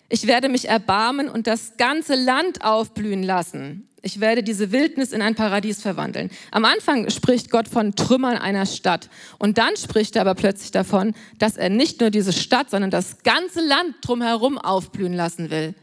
[0.09, 3.87] ich werde mich erbarmen und das ganze Land aufblühen lassen.
[4.05, 6.29] Ich werde diese Wildnis in ein Paradies verwandeln.
[6.51, 9.09] Am Anfang spricht Gott von Trümmern einer Stadt.
[9.39, 13.23] Und dann spricht er aber plötzlich davon, dass er nicht nur diese Stadt, sondern das
[13.23, 15.73] ganze Land drumherum aufblühen lassen will.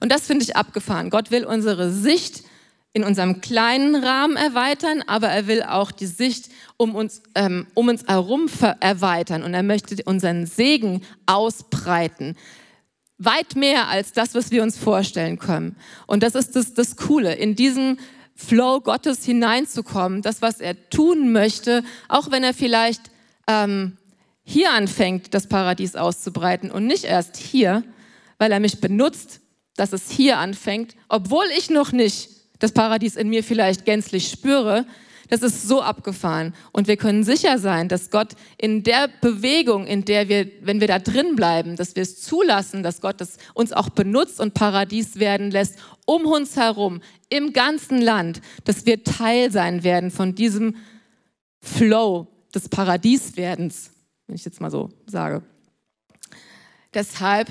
[0.00, 1.10] Und das finde ich abgefahren.
[1.10, 2.44] Gott will unsere Sicht
[2.92, 7.88] in unserem kleinen Rahmen erweitern, aber er will auch die Sicht um uns, ähm, um
[7.88, 8.46] uns herum
[8.78, 9.42] erweitern.
[9.42, 12.36] Und er möchte unseren Segen ausbreiten
[13.24, 15.76] weit mehr als das, was wir uns vorstellen können.
[16.06, 17.98] Und das ist das, das Coole, in diesen
[18.36, 23.02] Flow Gottes hineinzukommen, das, was er tun möchte, auch wenn er vielleicht
[23.46, 23.96] ähm,
[24.42, 27.84] hier anfängt, das Paradies auszubreiten und nicht erst hier,
[28.38, 29.40] weil er mich benutzt,
[29.76, 34.86] dass es hier anfängt, obwohl ich noch nicht das Paradies in mir vielleicht gänzlich spüre,
[35.28, 36.54] Das ist so abgefahren.
[36.72, 40.88] Und wir können sicher sein, dass Gott in der Bewegung, in der wir, wenn wir
[40.88, 45.18] da drin bleiben, dass wir es zulassen, dass Gott das uns auch benutzt und Paradies
[45.18, 50.76] werden lässt, um uns herum, im ganzen Land, dass wir Teil sein werden von diesem
[51.60, 53.90] Flow des Paradieswerdens,
[54.26, 55.42] wenn ich jetzt mal so sage.
[56.92, 57.50] Deshalb,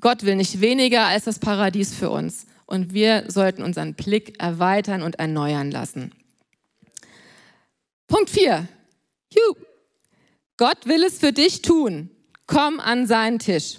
[0.00, 2.46] Gott will nicht weniger als das Paradies für uns.
[2.66, 6.12] Und wir sollten unseren Blick erweitern und erneuern lassen.
[8.10, 8.66] Punkt 4.
[10.56, 12.10] Gott will es für dich tun.
[12.46, 13.76] Komm an seinen Tisch.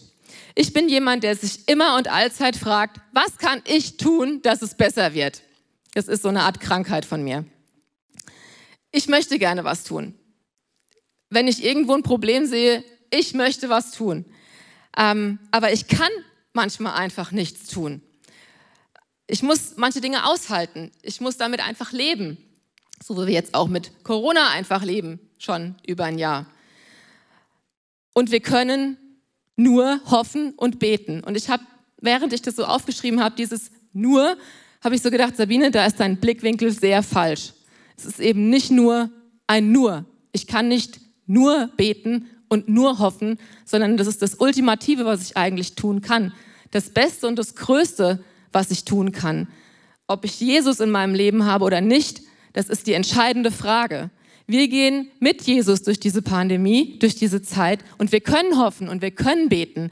[0.56, 4.76] Ich bin jemand, der sich immer und allzeit fragt, was kann ich tun, dass es
[4.76, 5.42] besser wird?
[5.94, 7.44] Das ist so eine Art Krankheit von mir.
[8.94, 10.18] Ich möchte gerne was tun.
[11.30, 14.26] Wenn ich irgendwo ein Problem sehe, ich möchte was tun.
[14.98, 16.12] Ähm, aber ich kann
[16.54, 18.02] manchmal einfach nichts tun.
[19.28, 20.92] Ich muss manche Dinge aushalten.
[21.02, 22.38] Ich muss damit einfach leben.
[23.04, 26.46] So wie wir jetzt auch mit Corona einfach leben, schon über ein Jahr.
[28.14, 28.98] Und wir können
[29.56, 31.24] nur hoffen und beten.
[31.24, 31.64] Und ich habe,
[32.00, 34.38] während ich das so aufgeschrieben habe, dieses nur,
[34.84, 37.54] habe ich so gedacht, Sabine, da ist dein Blickwinkel sehr falsch.
[37.98, 39.10] Es ist eben nicht nur
[39.48, 40.06] ein nur.
[40.32, 45.38] Ich kann nicht nur beten und nur hoffen, sondern das ist das Ultimative, was ich
[45.38, 46.34] eigentlich tun kann.
[46.72, 49.48] Das Beste und das Größte, was ich tun kann.
[50.08, 52.22] Ob ich Jesus in meinem Leben habe oder nicht,
[52.54, 54.10] das ist die entscheidende Frage.
[54.48, 59.02] Wir gehen mit Jesus durch diese Pandemie, durch diese Zeit und wir können hoffen und
[59.02, 59.92] wir können beten.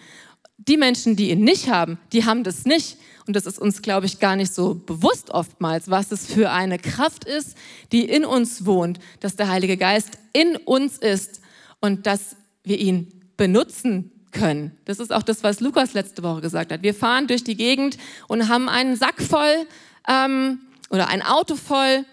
[0.58, 2.98] Die Menschen, die ihn nicht haben, die haben das nicht.
[3.26, 6.80] Und das ist uns, glaube ich, gar nicht so bewusst oftmals, was es für eine
[6.80, 7.56] Kraft ist,
[7.92, 11.42] die in uns wohnt, dass der Heilige Geist in uns ist
[11.80, 14.78] und dass wir ihn benutzen können.
[14.86, 16.84] Das ist auch das, was Lukas letzte Woche gesagt hat.
[16.84, 19.68] Wir fahren durch die Gegend und haben einen Sack voll
[20.08, 22.06] ähm, oder ein Auto voll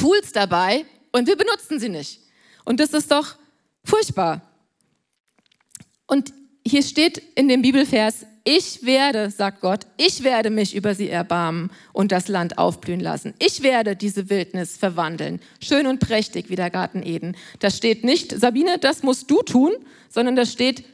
[0.00, 2.20] Tools dabei, und wir benutzen sie nicht.
[2.64, 3.36] Und das ist doch
[3.84, 4.42] furchtbar.
[6.06, 6.32] Und
[6.66, 11.70] hier steht in dem Bibelvers, ich werde, sagt Gott, ich werde mich über sie erbarmen
[11.92, 13.34] und das Land aufblühen lassen.
[13.38, 17.36] Ich werde diese Wildnis verwandeln, schön und prächtig wie der Garten Eden.
[17.58, 19.72] Da steht nicht, Sabine, das musst du tun,
[20.08, 20.84] sondern da steht,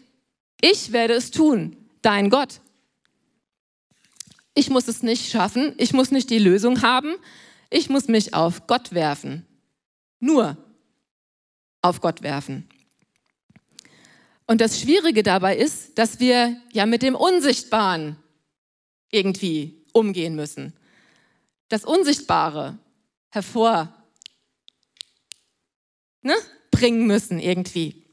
[0.61, 2.61] ich werde es tun, dein Gott.
[4.55, 7.15] Ich muss es nicht schaffen, ich muss nicht die Lösung haben,
[7.71, 9.47] ich muss mich auf Gott werfen
[10.21, 10.57] nur
[11.83, 12.69] auf Gott werfen.
[14.47, 18.17] Und das Schwierige dabei ist, dass wir ja mit dem Unsichtbaren
[19.11, 20.73] irgendwie umgehen müssen.
[21.69, 22.79] Das Unsichtbare
[23.31, 23.97] hervorbringen
[26.23, 26.37] ne,
[26.83, 28.05] müssen irgendwie.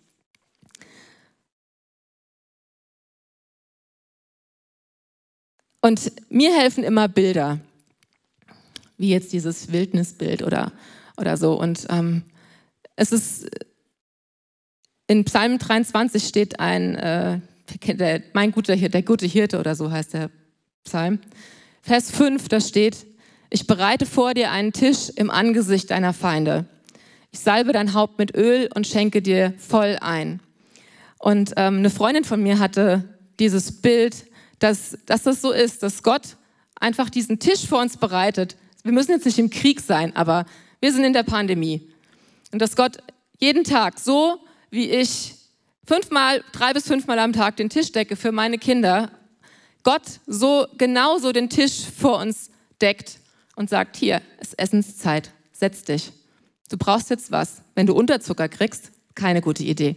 [5.81, 7.59] Und mir helfen immer Bilder,
[8.97, 10.71] wie jetzt dieses Wildnisbild oder
[11.17, 11.53] oder so.
[11.53, 12.23] Und ähm,
[12.95, 13.49] es ist,
[15.07, 17.39] in Psalm 23 steht ein, äh,
[17.85, 20.29] der, mein guter Hirte, der gute Hirte oder so heißt der
[20.83, 21.19] Psalm.
[21.81, 23.05] Vers 5, da steht,
[23.49, 26.65] ich bereite vor dir einen Tisch im Angesicht deiner Feinde.
[27.31, 30.39] Ich salbe dein Haupt mit Öl und schenke dir voll ein.
[31.19, 34.25] Und ähm, eine Freundin von mir hatte dieses Bild,
[34.59, 36.37] dass, dass das so ist, dass Gott
[36.75, 38.55] einfach diesen Tisch vor uns bereitet.
[38.83, 40.45] Wir müssen jetzt nicht im Krieg sein, aber
[40.81, 41.89] wir sind in der Pandemie.
[42.51, 42.97] Und dass Gott
[43.39, 45.35] jeden Tag, so wie ich
[45.85, 49.11] fünfmal, drei bis fünfmal am Tag den Tisch decke für meine Kinder,
[49.83, 52.49] Gott so genauso den Tisch vor uns
[52.81, 53.19] deckt
[53.55, 56.11] und sagt, hier ist Essenszeit, setz dich.
[56.69, 57.61] Du brauchst jetzt was.
[57.75, 59.95] Wenn du Unterzucker kriegst, keine gute Idee.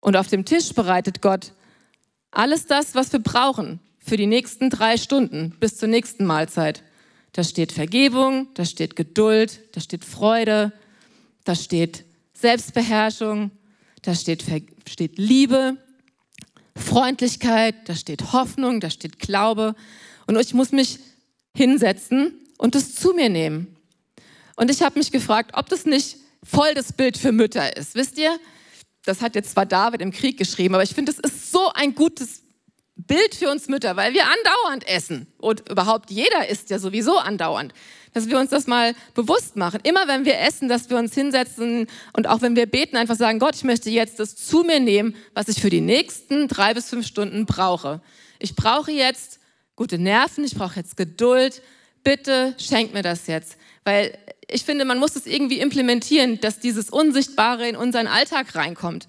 [0.00, 1.52] Und auf dem Tisch bereitet Gott
[2.30, 6.82] alles das, was wir brauchen für die nächsten drei Stunden bis zur nächsten Mahlzeit.
[7.32, 10.72] Da steht Vergebung, da steht Geduld, da steht Freude,
[11.44, 13.50] da steht Selbstbeherrschung,
[14.02, 14.44] da steht,
[14.88, 15.76] steht Liebe,
[16.76, 19.74] Freundlichkeit, da steht Hoffnung, da steht Glaube.
[20.26, 21.00] Und ich muss mich
[21.54, 23.76] hinsetzen und es zu mir nehmen.
[24.54, 27.96] Und ich habe mich gefragt, ob das nicht voll das Bild für Mütter ist.
[27.96, 28.38] Wisst ihr,
[29.04, 31.94] das hat jetzt zwar David im Krieg geschrieben, aber ich finde, es ist so ein
[31.94, 32.45] gutes
[32.96, 35.26] Bild für uns Mütter, weil wir andauernd essen.
[35.38, 37.74] Und überhaupt jeder isst ja sowieso andauernd.
[38.14, 39.80] Dass wir uns das mal bewusst machen.
[39.82, 43.38] Immer wenn wir essen, dass wir uns hinsetzen und auch wenn wir beten, einfach sagen,
[43.38, 46.88] Gott, ich möchte jetzt das zu mir nehmen, was ich für die nächsten drei bis
[46.88, 48.00] fünf Stunden brauche.
[48.38, 49.40] Ich brauche jetzt
[49.76, 51.60] gute Nerven, ich brauche jetzt Geduld.
[52.02, 53.58] Bitte schenk mir das jetzt.
[53.84, 54.16] Weil
[54.48, 59.06] ich finde, man muss es irgendwie implementieren, dass dieses Unsichtbare in unseren Alltag reinkommt.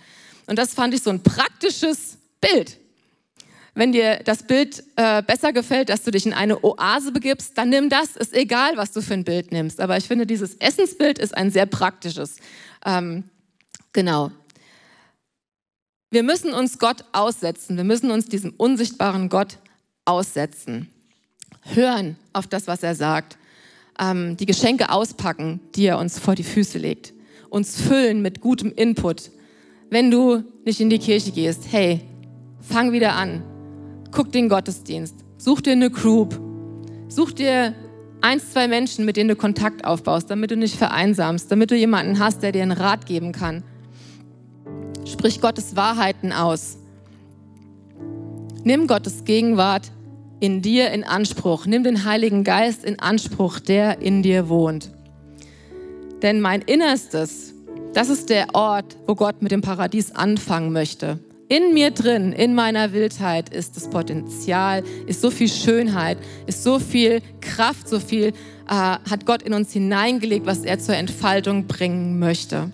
[0.47, 2.78] Und das fand ich so ein praktisches Bild
[3.78, 7.69] wenn dir das Bild äh, besser gefällt, dass du dich in eine Oase begibst, dann
[7.69, 8.15] nimm das.
[8.15, 9.80] Ist egal, was du für ein Bild nimmst.
[9.80, 12.38] Aber ich finde, dieses Essensbild ist ein sehr praktisches.
[12.84, 13.25] Ähm,
[13.94, 14.32] genau.
[16.10, 17.78] Wir müssen uns Gott aussetzen.
[17.78, 19.60] Wir müssen uns diesem unsichtbaren Gott
[20.06, 20.90] aussetzen.
[21.62, 23.38] Hören auf das, was er sagt.
[24.00, 27.13] Ähm, die Geschenke auspacken, die er uns vor die Füße legt.
[27.52, 29.30] Uns füllen mit gutem Input.
[29.92, 32.02] Wenn du nicht in die Kirche gehst, hey,
[32.60, 33.44] fang wieder an
[34.12, 36.39] guck den Gottesdienst, such dir eine Group,
[37.08, 37.73] such dir
[38.21, 42.19] eins, zwei Menschen, mit denen du Kontakt aufbaust, damit du nicht vereinsamst, damit du jemanden
[42.19, 43.63] hast, der dir einen Rat geben kann.
[45.05, 46.77] Sprich Gottes Wahrheiten aus.
[48.63, 49.91] Nimm Gottes Gegenwart
[50.39, 51.65] in dir in Anspruch.
[51.65, 54.91] Nimm den Heiligen Geist in Anspruch, der in dir wohnt.
[56.21, 57.53] Denn mein Innerstes,
[57.93, 61.19] das ist der Ort, wo Gott mit dem Paradies anfangen möchte.
[61.50, 66.77] In mir drin, in meiner Wildheit ist das Potenzial, ist so viel Schönheit, ist so
[66.77, 68.33] viel Kraft, so viel
[68.67, 72.69] äh, hat Gott in uns hineingelegt, was er zur Entfaltung bringen möchte.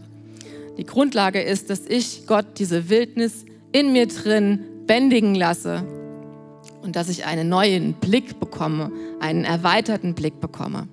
[0.79, 5.85] Die Grundlage ist, dass ich Gott diese Wildnis in mir drin bändigen lasse
[6.81, 10.87] und dass ich einen neuen Blick bekomme, einen erweiterten Blick bekomme.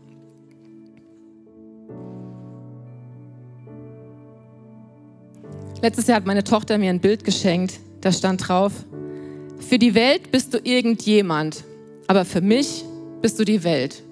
[5.83, 7.81] Letztes Jahr hat meine Tochter mir ein Bild geschenkt.
[8.03, 8.73] Da stand drauf,
[9.59, 11.65] für die Welt bist du irgendjemand,
[12.07, 12.85] aber für mich
[13.23, 14.03] bist du die Welt.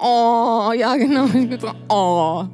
[0.00, 1.26] Oh, ja, genau.
[1.88, 2.44] Oh,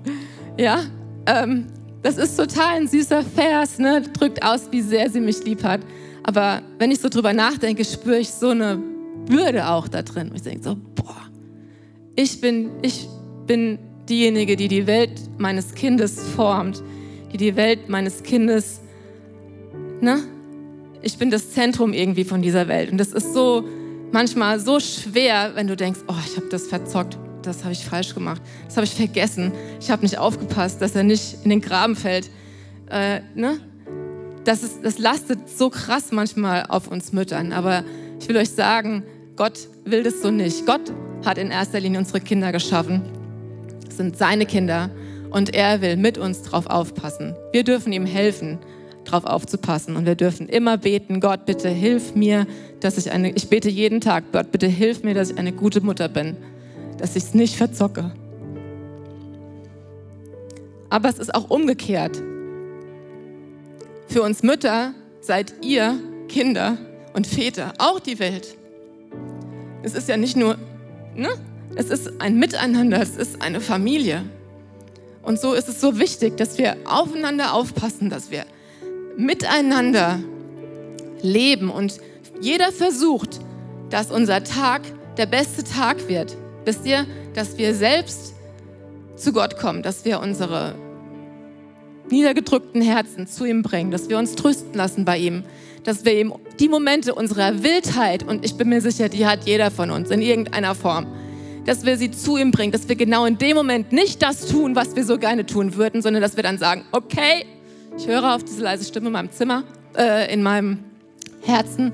[0.58, 0.80] ja.
[1.26, 1.66] Ähm,
[2.02, 4.02] das ist total ein süßer Vers, ne?
[4.02, 5.80] drückt aus, wie sehr sie mich lieb hat.
[6.22, 8.78] Aber wenn ich so drüber nachdenke, spüre ich so eine
[9.26, 10.32] Würde auch da drin.
[10.34, 11.22] Ich denke so, boah,
[12.16, 13.08] ich bin, ich
[13.46, 13.78] bin
[14.08, 16.82] diejenige, die die Welt meines Kindes formt
[17.32, 18.80] die die Welt meines Kindes,
[20.00, 20.22] ne?
[21.04, 22.92] Ich bin das Zentrum irgendwie von dieser Welt.
[22.92, 23.64] Und das ist so
[24.12, 28.14] manchmal so schwer, wenn du denkst, oh, ich habe das verzockt, das habe ich falsch
[28.14, 31.96] gemacht, das habe ich vergessen, ich habe nicht aufgepasst, dass er nicht in den Graben
[31.96, 32.30] fällt.
[32.88, 33.58] Äh, ne?
[34.44, 37.52] das, ist, das lastet so krass manchmal auf uns Müttern.
[37.52, 37.84] Aber
[38.20, 39.04] ich will euch sagen,
[39.36, 40.66] Gott will das so nicht.
[40.66, 40.92] Gott
[41.24, 43.02] hat in erster Linie unsere Kinder geschaffen.
[43.86, 44.90] Das sind seine Kinder
[45.32, 47.34] und er will mit uns drauf aufpassen.
[47.52, 48.58] Wir dürfen ihm helfen,
[49.04, 52.46] drauf aufzupassen und wir dürfen immer beten, Gott, bitte hilf mir,
[52.80, 55.80] dass ich eine, ich bete jeden Tag, Gott, bitte hilf mir, dass ich eine gute
[55.80, 56.36] Mutter bin,
[56.98, 58.12] dass ich es nicht verzocke.
[60.90, 62.22] Aber es ist auch umgekehrt.
[64.08, 66.76] Für uns Mütter seid ihr Kinder
[67.14, 68.56] und Väter, auch die Welt.
[69.82, 70.56] Es ist ja nicht nur,
[71.16, 71.28] ne?
[71.74, 74.24] Es ist ein Miteinander, es ist eine Familie.
[75.22, 78.44] Und so ist es so wichtig, dass wir aufeinander aufpassen, dass wir
[79.16, 80.18] miteinander
[81.22, 82.00] leben und
[82.40, 83.40] jeder versucht,
[83.90, 84.82] dass unser Tag
[85.16, 86.36] der beste Tag wird.
[86.64, 88.34] Wisst ihr, dass wir selbst
[89.16, 90.74] zu Gott kommen, dass wir unsere
[92.10, 95.44] niedergedrückten Herzen zu ihm bringen, dass wir uns trösten lassen bei ihm,
[95.84, 99.70] dass wir ihm die Momente unserer Wildheit, und ich bin mir sicher, die hat jeder
[99.70, 101.06] von uns in irgendeiner Form,
[101.64, 104.74] dass wir sie zu ihm bringen, dass wir genau in dem Moment nicht das tun,
[104.74, 107.46] was wir so gerne tun würden, sondern dass wir dann sagen, okay,
[107.96, 109.64] ich höre auf diese leise Stimme in meinem Zimmer,
[109.96, 110.80] äh, in meinem
[111.42, 111.92] Herzen.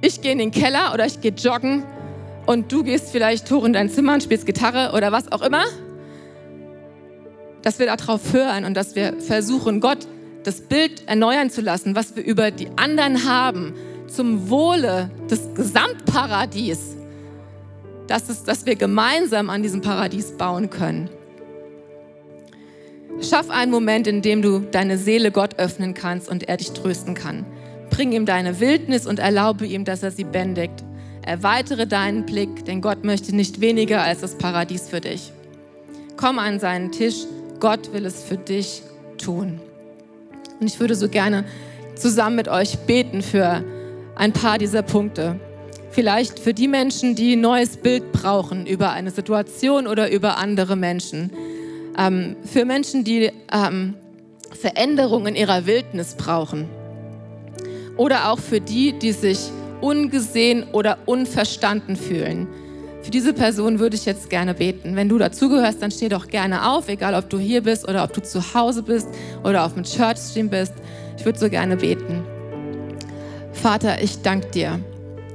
[0.00, 1.84] Ich gehe in den Keller oder ich gehe joggen
[2.46, 5.64] und du gehst vielleicht hoch in dein Zimmer und spielst Gitarre oder was auch immer.
[7.62, 10.06] Dass wir darauf hören und dass wir versuchen, Gott
[10.44, 13.74] das Bild erneuern zu lassen, was wir über die anderen haben,
[14.06, 16.97] zum Wohle des Gesamtparadies
[18.08, 21.08] dass, es, dass wir gemeinsam an diesem Paradies bauen können.
[23.20, 27.14] Schaff einen Moment, in dem du deine Seele Gott öffnen kannst und er dich trösten
[27.14, 27.44] kann.
[27.90, 30.84] Bring ihm deine Wildnis und erlaube ihm, dass er sie bändigt.
[31.22, 35.32] Erweitere deinen Blick, denn Gott möchte nicht weniger als das Paradies für dich.
[36.16, 37.24] Komm an seinen Tisch,
[37.60, 38.82] Gott will es für dich
[39.18, 39.60] tun.
[40.60, 41.44] Und ich würde so gerne
[41.96, 43.64] zusammen mit euch beten für
[44.14, 45.38] ein paar dieser Punkte.
[45.98, 50.76] Vielleicht für die Menschen, die ein neues Bild brauchen über eine Situation oder über andere
[50.76, 51.32] Menschen.
[51.98, 53.94] Ähm, für Menschen, die ähm,
[54.52, 56.68] Veränderungen in ihrer Wildnis brauchen.
[57.96, 62.46] Oder auch für die, die sich ungesehen oder unverstanden fühlen.
[63.02, 64.94] Für diese Person würde ich jetzt gerne beten.
[64.94, 68.12] Wenn du dazugehörst, dann steh doch gerne auf, egal ob du hier bist oder ob
[68.12, 69.08] du zu Hause bist
[69.42, 70.74] oder auf dem Churchstream bist.
[71.16, 72.22] Ich würde so gerne beten.
[73.52, 74.78] Vater, ich danke dir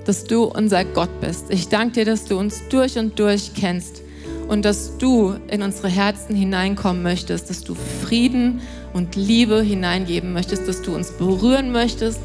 [0.05, 1.45] dass du unser Gott bist.
[1.49, 4.01] Ich danke dir, dass du uns durch und durch kennst
[4.47, 8.61] und dass du in unsere Herzen hineinkommen möchtest, dass du Frieden
[8.93, 12.19] und Liebe hineingeben möchtest, dass du uns berühren möchtest,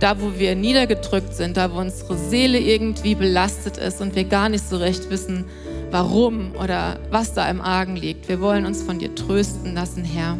[0.00, 4.48] da wo wir niedergedrückt sind, da wo unsere Seele irgendwie belastet ist und wir gar
[4.48, 5.44] nicht so recht wissen,
[5.90, 8.28] warum oder was da im Argen liegt.
[8.28, 10.36] Wir wollen uns von dir trösten lassen, Herr.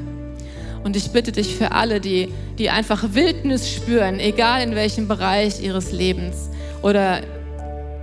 [0.82, 5.62] Und ich bitte dich für alle, die, die einfach Wildnis spüren, egal in welchem Bereich
[5.62, 6.51] ihres Lebens
[6.83, 7.20] oder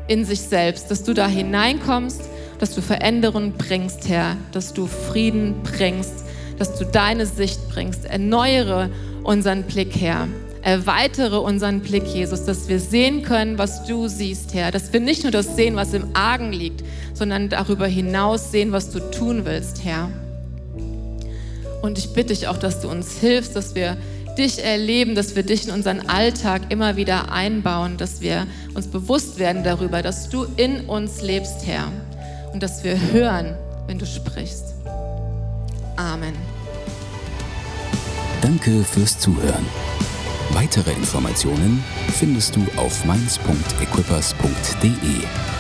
[0.08, 2.22] in sich selbst, dass du da hineinkommst,
[2.60, 6.24] dass du Veränderungen bringst, Herr, dass du Frieden bringst,
[6.58, 8.06] dass du deine Sicht bringst.
[8.06, 8.90] Erneuere
[9.24, 10.28] unseren Blick, Herr.
[10.62, 14.72] Erweitere unseren Blick, Jesus, dass wir sehen können, was du siehst, Herr.
[14.72, 18.90] Dass wir nicht nur das sehen, was im Argen liegt, sondern darüber hinaus sehen, was
[18.90, 20.10] du tun willst, Herr.
[21.82, 23.98] Und ich bitte dich auch, dass du uns hilfst, dass wir
[24.38, 29.40] dich erleben, dass wir dich in unseren Alltag immer wieder einbauen, dass wir uns bewusst
[29.40, 31.92] werden darüber, dass du in uns lebst, Herr.
[32.54, 33.56] Und dass wir hören,
[33.88, 34.74] wenn du sprichst.
[35.96, 36.34] Amen.
[38.42, 39.66] Danke fürs Zuhören.
[40.52, 41.84] Weitere Informationen
[42.14, 45.57] findest du auf mainz.equippers.de.